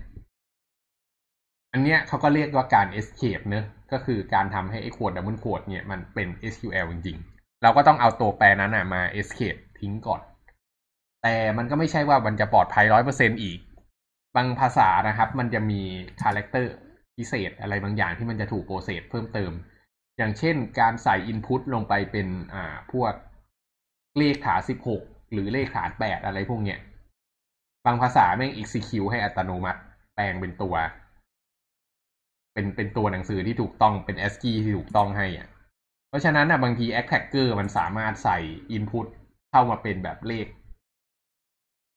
[1.72, 10.20] อันเนี้ยเขาก็เรียกว่าการ escape เนอะก็คือการทำให้ไอ้ quote double quote เนี่ยมันเป็น SQL จริงๆ เราก็ต้องเอาตัวแปรนั้นนะมา escape ทิ้งก่อน
[11.22, 13.58] แต่มันก็ไม่ใช่ว่ามันจะปลอดภัยร้อยเปอร์เซ็นต์อีก
[14.36, 15.80] บางภาษานะครับ มันจะมี
[16.22, 16.72] character
[17.16, 19.52] พิเศษอะไรบางอย่างที่มันจะถูก process เพิ่มเติม
[20.18, 23.12] อย่างเช่นการใส่ input ลงไปเป็นอ่าพวก
[24.18, 25.02] เลขฐานสิบหก
[25.32, 26.78] หรือเลขฐานแปดอะไรพวกเนี้ย
[27.86, 29.80] บางภาษาแม่ง execute ให้อัตโนมัติ
[30.14, 30.74] แปลงเป็นตัว
[32.54, 35.48] เป็นเป็นตัวหนังสือที่ถูกต้องเป็น ASCII ที่ถูกต้องให้อะ
[36.08, 38.38] เพราะฉะนั้นอะบางที attacker มันสามารถใส่
[38.76, 39.06] input
[39.50, 40.46] เข้ามาเป็นแบบเลข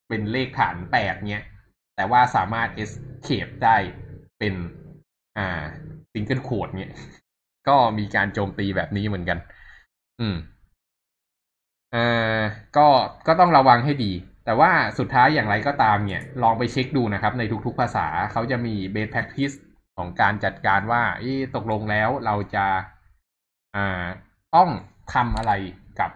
[0.08, 1.44] เป็นเลขฐานแปดเนี้ย
[1.96, 3.76] แต่ว่าสามารถ escape ได้
[4.38, 4.54] เป็น
[5.38, 5.64] อ่า
[6.12, 6.92] single quote เนี้ย
[7.68, 9.38] ก็มีการโจมตีแบบนี้เหมือนกัน
[10.20, 10.36] อืม
[11.94, 12.40] อ่า
[12.76, 12.86] ก็
[13.26, 14.12] ก็ต้องระวังให้ดี
[14.44, 19.54] แต่ว่าสุดท้ายอย่างไรก็ตามเนี่ย ลองไปเช็คดูนะครับ ในทุกๆภาษาเขาจะมี best practice
[19.96, 21.02] ของการจัดการว่า
[21.54, 22.66] ตกลงแล้วเราจะ
[23.76, 24.04] อ่า
[24.54, 24.68] ต้อง
[25.14, 25.52] ทำอะไร
[26.00, 26.10] กับ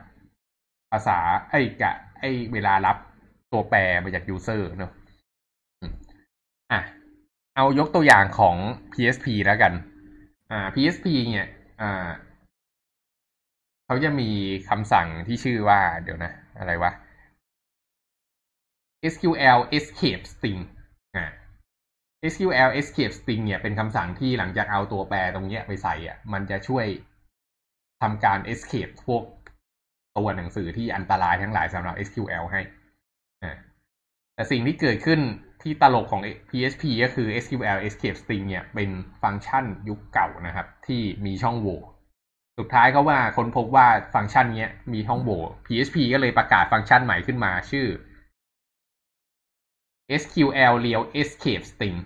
[0.91, 1.19] ภาษา
[1.51, 2.97] ไอ้กับไอ้เวลารับ
[3.53, 4.93] ตัวแปรมาจาก user เนอะ
[6.73, 6.81] อะ
[7.57, 8.57] เอายกตัวอย่างของ
[8.93, 9.73] PSP แล้วกัน
[10.51, 11.49] อ่า PSP เนี่ย
[11.81, 12.09] อ่า
[13.85, 14.29] เขาจะมี
[14.69, 16.93] คำสั่งที่ชื่อว่าเดี๋ยวนะ อะไรวะ
[19.13, 20.63] SQL escape string
[21.17, 21.25] อ่า
[22.33, 26.87] SQL escape string เนี่ยเป็นคำสั่งที่หลังจากเอาตัวแปรตรงเนี้ยไปใส่อะ มันจะช่วย
[28.03, 29.23] ทำการ escape พวก
[30.17, 32.61] ตัวหนังสือที่อันตรายทั้งหลายสำหรับ SQL ให้
[33.43, 33.57] อ่า
[34.35, 35.21] แต่สิ่งที่เกิดขึ้น
[35.63, 38.91] ที่ตลกของ PHP ก็คือ SQL escape string เนี่ยเป็น
[39.23, 41.81] ฟังก์ชันยุคเก่านะครับ ที่มีช่องโหว่
[42.59, 47.87] สุดท้ายก็ว่าค้นพบว่าฟังก์ชันนี้มีช่องโหว่ PHP ก็เลยประกาศฟังก์ชันใหม่ขึ้นมาชื่อ
[50.23, 51.99] SQL real escape string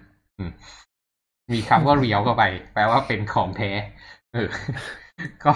[1.52, 3.70] มีคำว่า real เข้าไป แปลว่าเป็นของแท้
[4.34, 4.48] เออ
[5.44, 5.52] ก็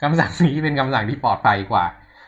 [0.00, 1.84] คำสั่งนี้เป็นคำสั่งที่ปลอดภัยกว่า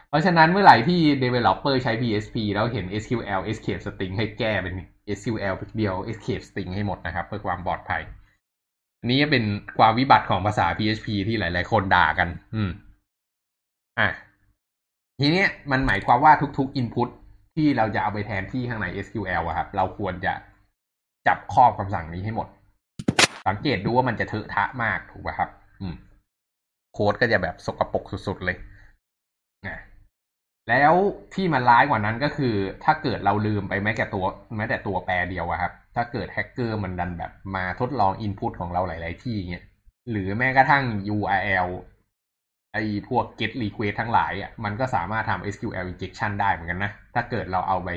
[0.09, 4.75] เพราะฉะนั้นเมื่อไหร่ที่ developer ใช้ PHP แล้วเห็น SQL escape string ให้แก้เป็น
[5.19, 8.03] SQL เดียว escape string ให้หมดนะครับ เพื่อความปลอดภัย
[9.11, 9.45] นี้เป็น
[9.79, 12.71] ความวิบัติของภาษา PHP ที่หลาย ๆ คนด่ากัน อืม
[13.99, 14.09] อะ
[15.21, 17.09] ทีนี้มันหมายความว่าทุก ๆ input
[17.55, 20.33] ที่เราจะเอาไปแทนที่ข้างใน SQL อะครับ เราควรจะ
[21.27, 22.49] จับครอบคำสั่งนี้ให้หมด
[23.49, 25.95] สังเกตดูว่ามันจะเถอะทะมากถูกไหมครับ อืม
[26.95, 28.57] โค้ดก็จะแบบสกปรกสุดๆเลย
[29.69, 29.79] นะ
[30.69, 30.95] แล้ว
[31.35, 34.25] ที่มันร้ายกว่านั้นก็คือ ถ้าเกิดเราลืมไปแม้แต่ตัว
[34.57, 39.65] แม้แต่ตัวแปรเดียวอะครับ ถ้าเกิดแฮกเกอร์มันดันแบบมาทดลองอินพุตของเราหลาย ๆ ที่เงี้ย
[40.11, 40.85] หรือแม้กระทั่ง
[41.17, 41.69] URL
[42.75, 47.89] ไอ้พวก get request ทั้งหลายอะมันก็สามารถทำ SQL injection ได้เหมือนกันนะ ถ้าเกิดเราเอาไป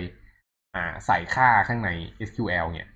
[0.76, 1.90] อ่าใส่ค่าข้างใน
[2.28, 2.90] SQL เนี่ย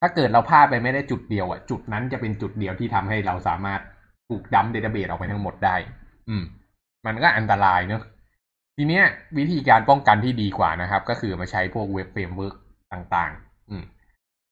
[0.00, 3.80] ถ้าเกิดเราพลาดไปไม่ได้จุดเดียวอะ จุดนั้นจะเป็นจุดเดียวที่ทำให้เราสามารถ
[4.28, 5.76] ถูกดัมเดต้าเบสออกไปทั้งหมดได้
[6.28, 6.44] อืม
[7.06, 8.02] มันก็อันตรายเนอะ
[8.76, 9.04] ทีเนี้ย
[9.38, 12.56] วิธีการป้องกันที่ดีกว่านะครับ ก็คือมาใช้พวก web framework
[12.92, 13.84] ต่างๆ อืม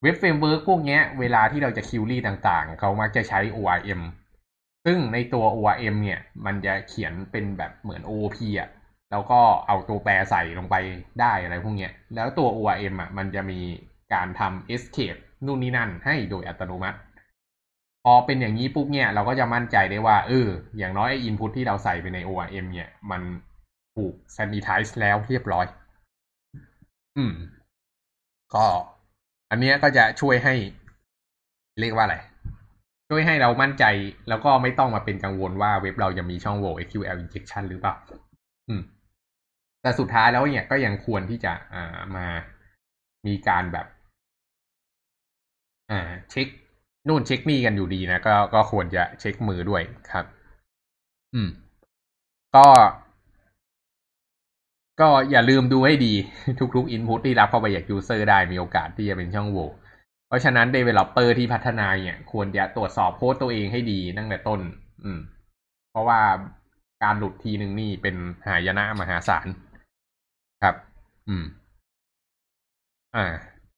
[0.02, 4.00] web framework พวกเนี้ย เวลาที่เราจะ query ต่างๆ เขามักจะใช้ ORM
[4.84, 8.70] ซึ่งในตัว ORM เนี่ย มันจะเขียนเป็นแบบเหมือน OOP อะ
[9.10, 10.76] แล้วก็เอาตัวแปรใส่ลงไป
[11.20, 13.60] ได้อะไรพวกเนี้ย แล้วตัว ORM อะ มันจะมี
[14.14, 16.98] การทำ escape นู่นนี่นั่นให้โดยอัตโนมัติ
[18.04, 23.22] พอเป็นอย่างนี้ปุ๊บเนี่ย เราก็จะมั่นใจได้ว่า เออ อย่างน้อยไอ้ input ที่เราใส่ไปใน ORM เนี่ย มัน
[23.96, 25.66] ถูก sanitize แล้วเรียบร้อย
[27.16, 27.32] อืม
[28.54, 28.66] ก็
[29.50, 30.54] อันเนี้ยก็จะช่วยให้
[31.80, 32.16] เรียกว่าอะไร
[33.12, 33.84] ช่วยให้เรามั่นใจ
[34.28, 37.94] แล้วก็ไม่ต้องมาเป็นกังวลว่าเว็บเราจะมีช่องโหว่ SQL injection หรือเปล่า
[38.68, 38.82] อืม
[39.82, 42.26] แต่สุดท้ายแล้วเนี่ยก็ยังควรที่จะอ่ามา
[43.26, 43.86] มีการแบบ
[45.90, 46.46] อ่า เช็ค
[47.08, 50.24] นู่นเช็คนี่กันอยู่ดีนะก็ก็ควรจะเช็คมือด้วยครับ
[51.34, 51.48] อืม
[52.56, 52.66] ก็
[55.00, 56.14] ก็อย่าลืมดูให้ดี
[56.76, 59.68] ทุกๆ input ที่รับเข้าไปจาก user ได้มีโอกาสที่จะเป็นช่องโหว่
[60.30, 64.60] เพราะฉะนั้น developer ที่พัฒนาเนี่ย ควรจะตรวจสอบโค้ดตัวเองให้ดีตั้งแต่ต้น
[65.04, 65.20] อืม
[65.90, 66.20] เพราะว่า
[67.02, 68.16] การหลุดทีหนึ่งนี่เป็น
[68.46, 69.46] หายนะมหาศาล
[70.62, 70.74] ครับ
[71.28, 71.44] อืม
[73.16, 73.26] อ่า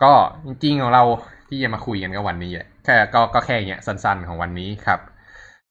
[0.03, 0.13] ก็
[0.47, 1.05] จริงๆของเรา
[1.49, 5.01] ที่จะมาคุยกันก็วันนี้แหละแค่ก็ก็แค่เนี้ยสั้นๆของวันนี้ครับ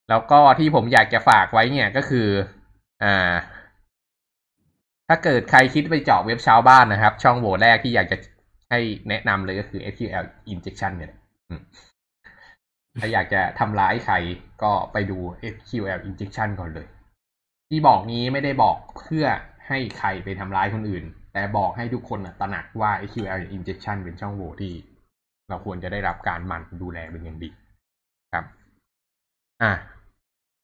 [0.08, 2.28] แล้วก็ที่ผมอยากจะฝากไว้เนี่ยก็คือ
[3.02, 3.32] อ่า
[5.08, 8.16] ถ้าเกิดใครคิดไปเจาะเว็บชาวบ้านนะครับ ช่องโหว่แรกที่อยากจะ
[8.72, 11.12] ให้แนะนำเลยก็คือ SQL injection เนี่ย
[13.00, 14.14] ถ้าอยากจะทำร้ายใคร
[14.62, 15.18] ก็ไปดู
[15.54, 16.86] SQL injection ก่อนเลย
[17.68, 19.26] ที่บอกนี้ไม่ได้บอกเพื่อ
[19.68, 24.72] ให้ใครไปทำร้ายคนอื่น แต่บอกให้ทุกคนตระหนักว่า SQL injection เป็นช่องโหว่ที่
[25.48, 27.48] เราควรจะได้รับการหมั่นดูแลเป็นอย่างดี
[28.32, 28.44] ครับ
[29.62, 29.72] อะ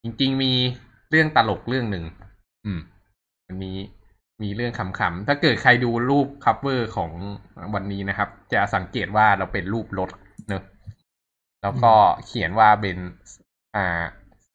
[0.02, 0.52] จริงๆมี
[1.10, 2.04] เรื่องตลกเรื่องหนึ่ง
[2.64, 2.80] อืม
[3.46, 3.76] วันนี้
[4.42, 7.10] มีเรื่องขำๆ ถ้าเกิดใครดูรูป cover ของ
[7.74, 10.10] วันนี้นะครับ จะสังเกตว่าเราเป็นรูปรถ
[10.48, 10.62] เนอะ
[11.62, 11.92] แล้วก็
[12.26, 12.96] เขียนว่าเป็น
[13.76, 14.02] อ่า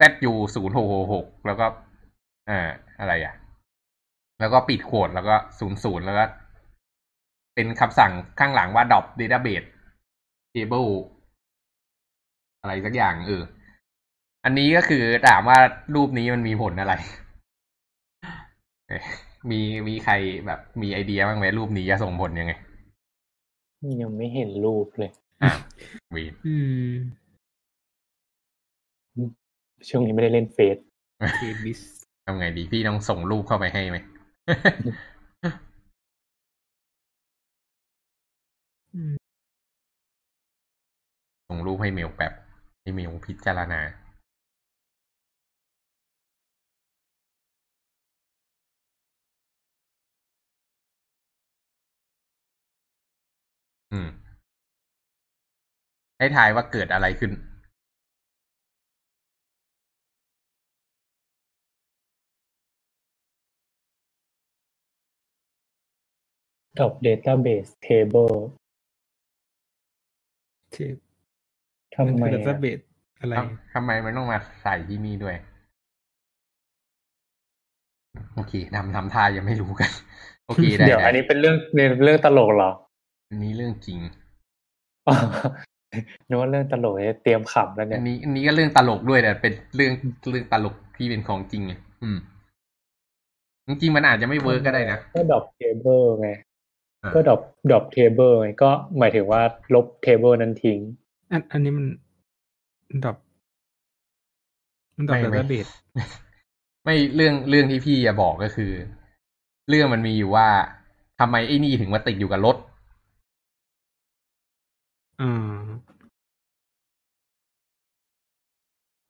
[0.00, 1.66] ZU ศูนย์หกหกแล้วก็
[2.48, 2.68] อ่า
[3.00, 3.34] อะไรอะ
[4.40, 6.24] แล้วก็ปิดโขดแล้วก็ศูนย์ศูนย์แล้วก็
[7.54, 9.66] เป็นคำสั่งข้างหลังว่า drop database
[10.54, 10.90] table
[12.60, 13.42] อะไรสักอย่างเออ
[14.44, 15.58] อันนี้ก็คือถามว่า
[15.94, 16.94] รูปนี้มันมีผลอะไร
[19.50, 20.14] มีมีใคร
[20.46, 22.52] แบบมีไอเดียบ้างไหมรูปนี้จะส่งผลยังไง
[24.02, 25.10] ยังไม่เห็นรูปเลย
[25.42, 25.52] อะ
[26.14, 26.54] วีอื
[26.88, 26.92] ม
[29.88, 30.76] ช่วงนี้ไม่ได้เล่นเฟซ
[31.36, 31.80] เคบิส
[32.26, 33.98] ทำไงดีพี่ต้องส่งรูปเข้าไปให้ไหม
[41.48, 42.32] ส่งรูปให้เมลแป๊บ
[42.80, 43.80] ให้เมลพิจารณา
[53.94, 54.08] อืม
[56.18, 57.32] ให้ทายว่าเกิดอะไรขึ้น
[66.78, 68.34] ดอก database table
[70.72, 70.96] เทป
[71.94, 72.78] ทำไมดัตอะเบส
[73.20, 75.36] อะไร ทำทำไมมันต้องมาใส่ที่นี่ด้วย
[78.34, 79.90] โอเคทำทำท่ายังไม่รู้กัน
[80.46, 82.70] โอเคได้เดี๋ยว อันนี้เป็นเรื่องเรื่องตลกเหรอ
[83.34, 83.98] อันนี้เรื่องจริง
[86.28, 89.92] นึกว่าเรื่องตลกเตรียมขำแล้วเนี่ยอันนี้อันนี้ก็เรื่องตลกด้วยแต่เป็นเรื่อง
[90.30, 92.18] เรื่องตลกที่เป็นของจริงไงอืม
[93.66, 96.30] จริงๆมันอาจจะไม่ work ก็ได้นะก็ drop table ไง
[97.02, 99.42] อ่าก็ drop drop table ไงก็หมายถึงว่า
[99.74, 100.78] ลบ table นั้นทิ้ง
[101.30, 101.86] อันอันนี้มัน
[103.04, 103.16] drop
[104.96, 105.68] มัน drop database
[106.84, 108.72] ไม่เรื่องเรื่องที่พี่จะบอกก็คือ
[109.68, 110.48] เรื่องมันมีอยู่ว่า
[111.20, 112.56] ทำไมไอ้นี่ถึงมาติดอยู่กับรถ
[115.20, 115.64] อ่า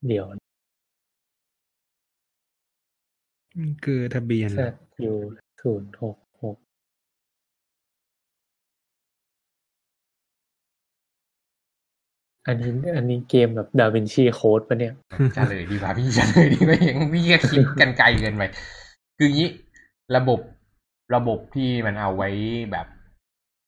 [0.06, 0.26] เดี๋ยว
[3.58, 4.62] มันคือทะเบียน Z
[5.12, 5.14] U
[5.60, 6.56] ศูนย์หกหก
[12.46, 14.94] อันนี้อันนี้เกมแบบดาวินชีโค้ดปะเนี่ย
[15.36, 18.42] จะเลยดีกว่าพี่จะเลยดีกว่าเองพี่ก็คิดกันไกลเกินไป
[19.18, 19.48] คืองี้
[20.16, 20.40] ระบบ
[21.14, 22.30] ระบบที่มันเอาไว้
[22.72, 22.86] แบบ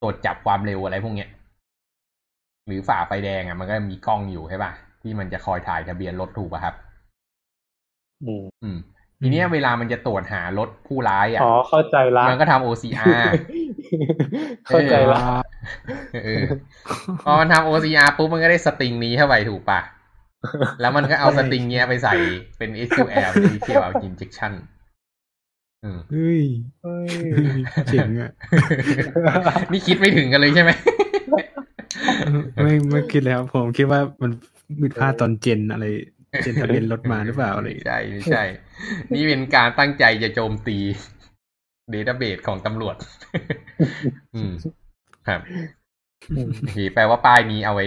[0.02, 1.28] ตรวจจับความเร็วอะไรพวกเนี้ย
[2.66, 6.74] หรือฝ่าไฟแดงอะมันก็มีกล้องอยู่ใช่ป่ะที่มันจะคอยถ่ายทะเบียนรถถูกป่ะครับ
[8.26, 8.78] อืมอืม
[9.22, 13.24] ทีเนี้ยเวลามันจะตรวจหารถผู้ร้ายอะอ๋อเข้าใจละมันก็ทำ OCR
[14.66, 15.22] เข้าใจละ
[16.24, 16.44] เออ
[17.24, 19.80] พอมันทำ OCR ปุ๊บมันก็ได้สตริงนี้เข้าไปถูกป่ะ
[20.80, 22.14] แล้วมันก็เอาสตริงเนี้ยไปใส่
[22.58, 24.52] เป็น SQL เป็น SQL injection
[25.84, 26.42] อืมเฮ้ย
[26.82, 27.08] เฮ้ย
[27.86, 28.30] เจ๋งอะ
[29.72, 30.70] นี่คิดไม่ถึงกันเลยใช่ไหม
[32.62, 34.30] ไม่ไม่คิดแล้วผมคิดว่ามัน
[34.82, 35.86] มีพลาดตอนเจนอะไร
[36.42, 38.42] เจนทะเบียนรถมาหรือเปล่าอะไรอย่างไม่เงี้ยใช่ไม่ใช่
[39.14, 40.78] นี่เป็นการตั้งใจจะโจมตี
[41.90, 42.96] เดต้าเบสของตำรวจ
[44.34, 44.52] อืม
[45.28, 45.40] ครับ
[46.36, 47.86] อืมโอเคแปลว่าป้ายนี้เอาไว้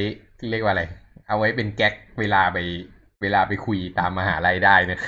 [0.49, 0.83] เรียกว่าอะไร
[1.27, 2.57] เอาไว้เป็น gag เวลาไป
[3.21, 4.99] เวลาไปคุยตามมหาลัยได้นะ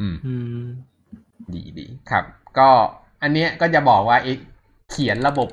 [0.00, 0.64] อืมอืม
[1.54, 2.24] ดีดีครับ
[2.58, 2.68] ก็
[3.22, 4.38] อันเนี้ยก็จะบอกว่าเอะ
[4.90, 5.48] เขียนระบบ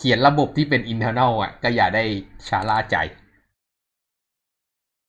[0.00, 2.04] เขียนระบบที่เป็น internal อะ ก็อย่าได้
[2.48, 2.96] ชะล่าใจ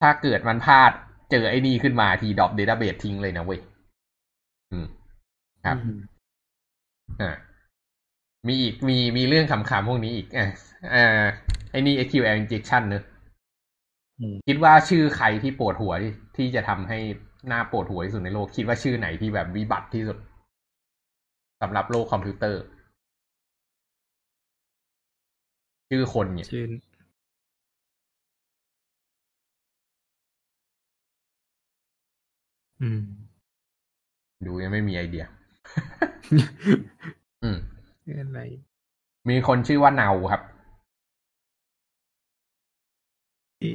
[0.01, 0.91] ถ้าเกิดมันพลาด
[1.32, 3.60] เจอไอ้นี่ขึ้นมาที drop database ทิ้งเลยนะเว้ย
[4.71, 4.86] อืม
[5.65, 5.99] ครับอืม
[7.21, 7.32] อ่า
[8.47, 10.47] มีอีก มี มีเรื่องขำๆพวกนี้อีก อ่า
[10.93, 11.23] อ่า
[11.71, 13.04] ไอ้นี่ SQL injection เนอะ
[14.19, 16.99] อืมคิดว่าชื่อใครที่ปวดหัวที่ที่จะทำให้
[17.47, 20.17] หน้าปวดหัวที่สุดในโลก คิดว่าชื่อไหนที่แบบวิบัติที่สุด
[21.62, 22.62] สำหรับโลกคอมพิวเตอร์
[25.93, 26.65] ชื่อคนเนี่ยชื่อ
[32.82, 33.01] อืม
[34.45, 35.25] ดูยังไม่มีไอเดีย
[37.43, 37.58] อืม
[38.08, 38.41] อะไร
[39.30, 40.41] มีคนชื่อว่าเนาครับ
[43.60, 43.65] เอ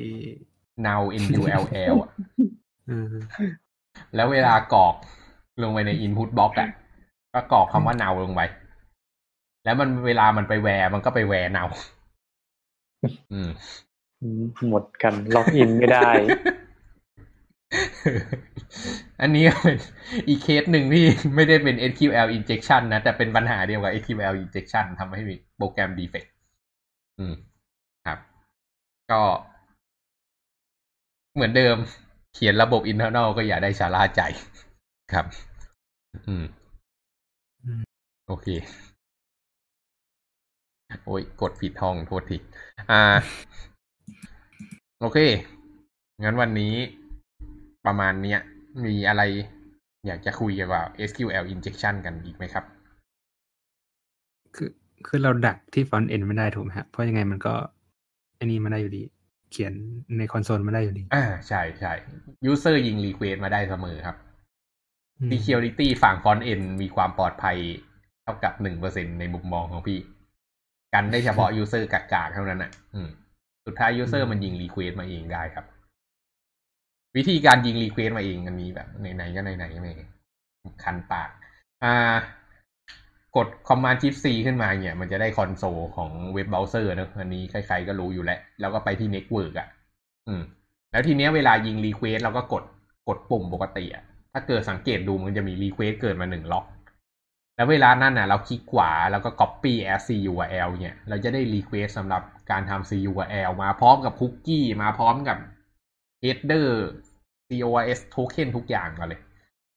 [0.83, 2.11] เนา N U L L อะ
[2.91, 3.15] อ่า
[4.15, 4.95] แล้วเวลากรอก
[5.63, 6.71] ลงไปใน input box อะ
[7.33, 8.43] ก็กรอกคำว่าเนาลงไป
[9.65, 11.96] แล้วมันเวลามันไปแวร์มันก็ไปแวร์เนาอืมอืม
[14.69, 16.11] หมดกันล็อกอินไม่ได้
[19.21, 19.77] อันนี้เป็น
[20.29, 26.29] อีกเคสหนึ่งที่ไม่ได้เป็น SQL injection นะ แต่เป็นปัญหาเดียวกับ SQL injection ทำให้มีโปรแกรม defect
[27.19, 27.35] อืม
[28.07, 28.19] ครับ
[29.13, 29.23] ก็
[31.35, 31.77] เหมือนเดิม
[32.35, 34.23] เขียนระบบ internal ก็อย่าได้ชาล่าใจ
[35.13, 35.27] ครับ
[36.29, 36.45] อืม
[37.65, 37.83] อืม
[38.29, 38.47] โอเค
[41.05, 42.37] โอ้ยกดผิดห้องโทษที
[42.91, 43.03] อ่า
[45.01, 45.19] โอเค
[46.23, 46.75] งั้นวันนี้
[47.87, 48.41] ประมาณเนี้ย
[48.87, 49.23] มีอะไร
[50.07, 52.65] อยากจะคุยเกี่ยวกับ SQL injection กันอีกไหมครับ
[54.57, 54.71] คือ
[55.07, 57.55] คือเราดักที่ฟอนต์เอ็นไม่ได้ถูกไหมฮะ เพราะยังไงมันก็
[58.39, 59.03] อันนี้มาได้อยู่ดี
[59.51, 59.73] เขียน
[60.19, 61.93] ในคอนโซลมาได้อยู่ดี อ่าใช่ใช่
[62.51, 64.17] user ยิง request มาได้เสมอครับ
[65.21, 67.57] อืม security ฝั่ง front end มีความปลอดภัย
[68.23, 69.99] เท่ากับหนึ่งเปอร์เซ็นในมุมมองของพี่
[70.95, 73.09] กันได้เฉพาะ user กากๆเท่านั้นอะ อืม
[73.67, 75.65] สุดท้าย user มันยิง request มาเองได้ครับ
[77.17, 79.93] วิธีการยิง request มาเองมันมีแบบไหนๆก็ไหนๆไม่
[80.85, 81.31] คันปาก
[81.85, 82.15] อ่า
[83.37, 89.69] กด command shift c ขึ้นมาเนี่ย มันจะได้คอนโซลของ web browser เนอะอันนี้ใครๆก็รู้อยู่แล้ว แล้วก็ไปที่ network อะ
[90.29, 90.43] อืม
[90.93, 92.65] แล้วทีเนี้ยเวลายิง request เราก็กด
[93.09, 96.65] กดปุ่มปกติอะ ถ้าเกิดสังเกตดูมันจะมี request เกิดมาหนึ่งล็อก
[97.57, 105.39] แล้วเวลานั้นน่ะเราคลิกขวาแล้วก็ copy as CURL เนี่ย เราจะได้ request สำหรับการทำ CURL มาพร้อมกับคุกกี้มาพร้อมกับ
[106.23, 106.69] header
[107.49, 109.21] CORS token ทุกอย่างมาเลย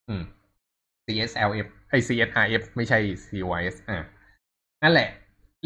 [0.08, 0.24] อืม
[1.06, 4.04] CSLF ไอ CSRF ไม่ใช่ CORS อ่า
[4.84, 5.10] นั่นแหละ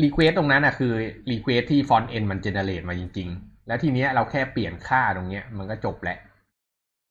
[0.03, 0.93] request ตรงนั้นอะคือ
[1.31, 6.19] request ที่ front end มัน generate มาจริง ๆ แล้วทีเนี้ยเราแค่เปลี่ยนค่าตรงเนี้ยมันก็จบแล้ว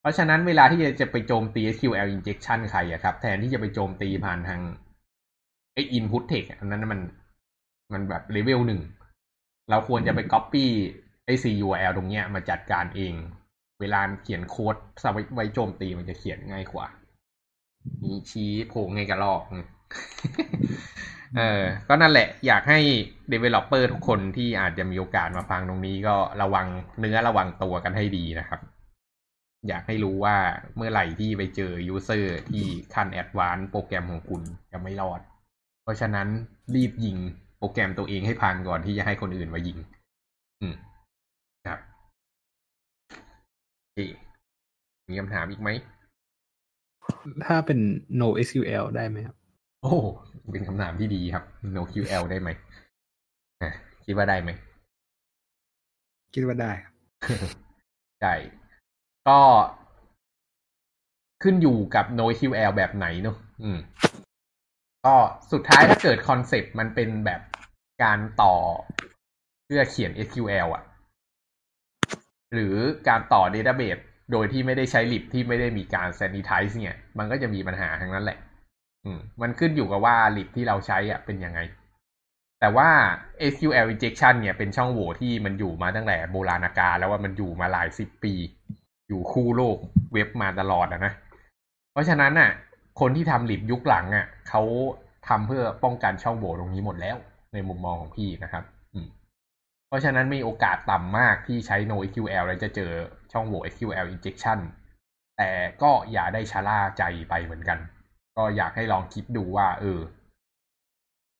[0.00, 4.60] เพราะฉะนั้นเวลาที่จะจะไปโจมตี SQL injection ใครอะครับ แทนที่จะไปโจมตีผ่านทาง
[5.74, 7.00] ไอ้ input text อันนั้นมัน
[7.92, 8.80] มันแบบเลเวลหนึ่ง
[9.70, 10.66] เราควรจะไป copy
[11.26, 13.14] ไอ้ CURL ตรงเนี้ยมาจัดการเอง
[13.80, 15.04] เวลาเขียนโค้ดส
[15.34, 16.86] ไว้โจมตีมันจะเขียนง่ายกว่า
[18.02, 19.42] มีชี้โผงไงกระลอก
[21.36, 22.80] เออ ก็นั่นแหละ อยากให้
[23.32, 26.66] developer ทุกคนที่อาจจะมีโอกาสมาฟังตรงนี้ก็ระวัง
[27.00, 28.60] เนื้อระวังตัวกันให้ดีนะครับ
[29.68, 30.36] อยากให้รู้ว่า
[30.76, 32.64] เมื่อไหร่ที่ไปเจอ user ที่
[32.94, 34.42] ขั้นแอดวานโปรแกรมของคุณ
[34.72, 35.20] จะไม่รอด
[35.82, 36.28] เพราะฉะนั้น
[36.74, 37.16] รีบยิง
[37.58, 39.78] โปรแกรมตัวเองให้พังก่อนที่จะให้คนอื่นมายิง
[40.60, 40.74] อืม
[41.66, 41.78] ครับ
[43.80, 43.98] โอเค
[45.08, 45.70] มีคำถามอีกไหม
[47.44, 47.78] ถ้าเป็น
[48.20, 49.36] no SQL ได้ไหมครับ
[49.82, 49.94] โอ้
[50.52, 51.44] เป็นคำถามที่ดีครับ
[51.76, 52.48] NoQL ได้ไหม
[54.04, 54.50] คิดว่าได้ไหม
[56.34, 56.94] คิดว่าได้ครับ
[58.22, 58.34] ได้
[59.28, 59.40] ก็
[61.42, 63.78] ขึ้นอยู่กับ NoQL แบบไหนเนอะอืม
[65.06, 65.14] ก็
[65.52, 67.40] สุดท้ายถ้าเกิดคอนเซปต์มันเป็นแบบ
[68.02, 68.56] การต่อ
[69.64, 70.84] เพื่อเขียน SQL อะ
[72.52, 72.76] หรือ
[73.08, 78.38] การต่อ Database โดยที่ไม่ได้ใช้ lib ที่ไม่ได้มีการ sanitize เนี่ย มันก็จะมีปัญหาทั้งนั้นแหละ
[79.04, 81.60] อืม มันขึ้นอยู่กับว่า lib ที่เราใช้อะเป็นยังไง
[82.60, 82.88] แต่ว่า
[83.52, 88.34] SQL injection เนี่ยเป็นช่องโหว่ที่มันอยู่มาตั้งแต่โบราณกาลแล้วว่ามันอยู่มาหลายสิบปี
[89.08, 89.76] อยู่คู่โลก
[90.12, 91.12] เว็บมาตลอดอะนะ
[91.92, 92.50] เพราะฉะนั้นน่ะ
[93.00, 94.62] คนที่ทำลิบยุคหลังอะเขา
[95.28, 97.16] ทำเพื่อป้องกันช่องโหว่ตรงนี้หมดแล้ว
[97.52, 98.64] ในมุมมองของพี่นะครับ
[99.88, 102.90] เพราะฉะนั้นมีโอกาสต่ำมากที่ใช้ NoSQL แล้วจะเจอ
[103.32, 104.58] ช่องโหว่ SQL injection
[105.38, 105.50] แต่
[105.82, 107.78] ก็อย่าได้ชะล่าใจไปเหมือนกัน
[108.36, 110.00] ก็อยากให้ลองคิดดูว่า เออ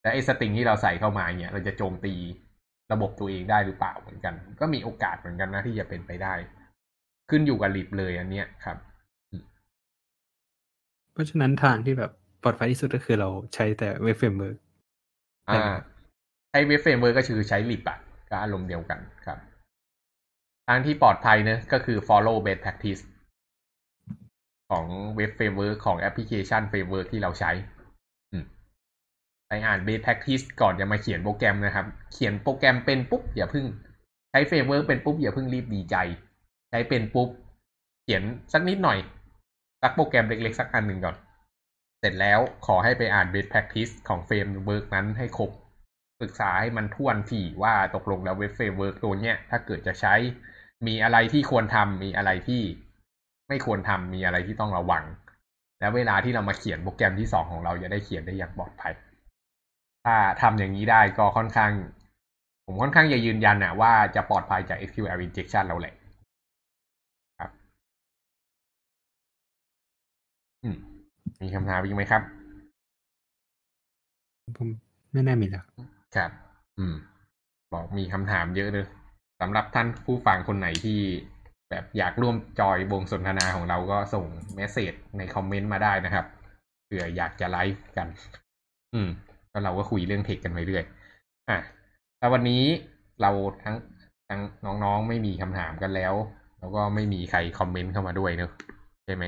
[0.02, 2.14] แล้วไอ้ string ที่เราใส่เข้ามาเนี่ย เราจะโจมตี
[2.92, 6.34] ระบบตัวเองได้หรือเปล่าเหมือนกัน ก็มีโอกาสเหมือนกันนะที่จะเป็นไปได้
[7.30, 8.76] ขึ้นอยู่กับ lib เลยอันเนี้ยครับ
[11.12, 14.56] เพราะฉะนั้นทางที่แบบปลอดภัยที่สุดก็คือเราใช้แต่ web framework
[15.50, 15.74] อ่า
[16.50, 17.98] ใช้ web framework ก็คือใช้ lib อะ
[18.30, 19.38] ก็อารมณ์เดียวกันครับ
[20.68, 23.02] ทางที่ปลอดภัยเนะก็คือ follow best practice
[24.70, 24.84] ของ
[25.16, 27.50] web framework ของ application framework ที่เราใช้
[28.32, 28.44] อืม
[29.48, 33.64] ไปอ่าน best practice ก่อนจะมาเขียนโปรแกรมนะครับ เขียนโปรแกรมเป็นปุ๊บอย่าเพิ่ง
[34.30, 35.96] ใช้ framework เป็นปุ๊บอย่าเพิ่งรีบดีใจ
[36.70, 37.28] ใช้เป็นปุ๊บ
[38.02, 38.98] เขียนสักนิดหน่อย
[39.82, 41.16] สักโปรแกรมเล็กๆ สักอันหนึ่งก่อน
[42.00, 45.50] เสร็จแล้วขอให้ไปอ่าน best practice ของ framework นั้นให้ครบ
[46.22, 50.14] ศึกษาให้มันถ้วนถี่ว่าตกลงแล้ว web framework ตัวเนี้ย ถ้าเกิดจะใช้
[50.86, 52.62] มีอะไรที่ควรทำมีอะไรที่
[53.48, 55.04] ไม่ควรทำมีอะไรที่ต้องระวัง
[55.80, 58.92] แล้วเวลาที่เรามาเขียนโปรแกรมที่สองของเราจะได้เขียนได้อย่างปลอดภัย
[60.04, 61.72] ถ้าทำอย่างนี้ได้ก็ค่อนข้าง
[62.66, 65.94] ผมค่อนข้างจะยืนยันนะว่าจะปลอดภัยจาก SQL injection เราแหละ
[71.42, 72.22] มีคำถามอีกไหมครับ
[74.58, 74.68] ผม
[75.12, 75.64] ไม่แน่มีแล้ว
[76.16, 76.30] ครับ
[76.78, 76.94] อืม
[77.72, 78.86] บอกมีคำถามเยอะเลย
[79.40, 80.98] สำหรับท่านผู้ฟังคนไหนที่
[81.70, 84.24] แบบอยากร่วมจอยวงสนทนาของเราก็ส่ง
[84.54, 86.26] เมสเซจในคอมเมนต์มาได้นะครับ
[86.84, 88.08] เผื่ออยากจะไลฟ์กัน
[88.94, 89.08] อืม
[89.50, 90.84] แล้วเราก็คุยเรื่องเทคกันไปเรื่อย
[91.50, 91.58] อะ
[92.18, 92.64] แล้ววันนี้
[93.22, 93.30] เรา
[93.64, 93.76] ทั้ง
[94.28, 94.40] ทั้ง
[94.84, 96.14] น้องๆไม่มีคำถามกันแล้ว
[96.58, 98.50] แล้วก็ไม่มีใครคอมเมนต์เข้ามาด้วยเนอะ
[99.04, 99.24] ใช่ไหม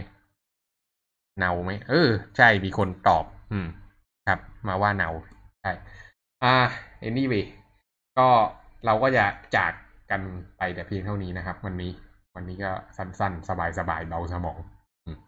[1.38, 3.66] เนาไหมเออ ใช่มีคนตอบ อืม
[4.28, 5.10] ครับ มาว่าเนา
[5.62, 5.72] ใช่
[6.42, 6.54] อ่า
[7.08, 7.44] anyway
[8.18, 8.28] ก็
[8.86, 9.24] เราก็จะ
[9.56, 9.72] จาก
[10.10, 10.22] กัน
[10.56, 11.90] ไปแต่เพียงเท่านี้นะครับ วันนี้
[12.34, 14.58] วันนี้ก็สั้นๆ สบายๆเบาสมอง
[15.04, 15.18] อืม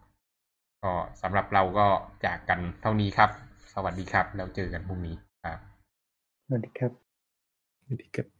[0.83, 0.91] ก็
[1.21, 1.87] สำหรับเราก็
[2.25, 3.29] จากกันเท่านี้ครับ
[3.73, 5.59] สวัสดีครับ แล้วเจอกันพรุ่งนี้ครับ
[6.45, 6.91] สวัสดีครับ
[7.83, 8.36] สวัสดีครับ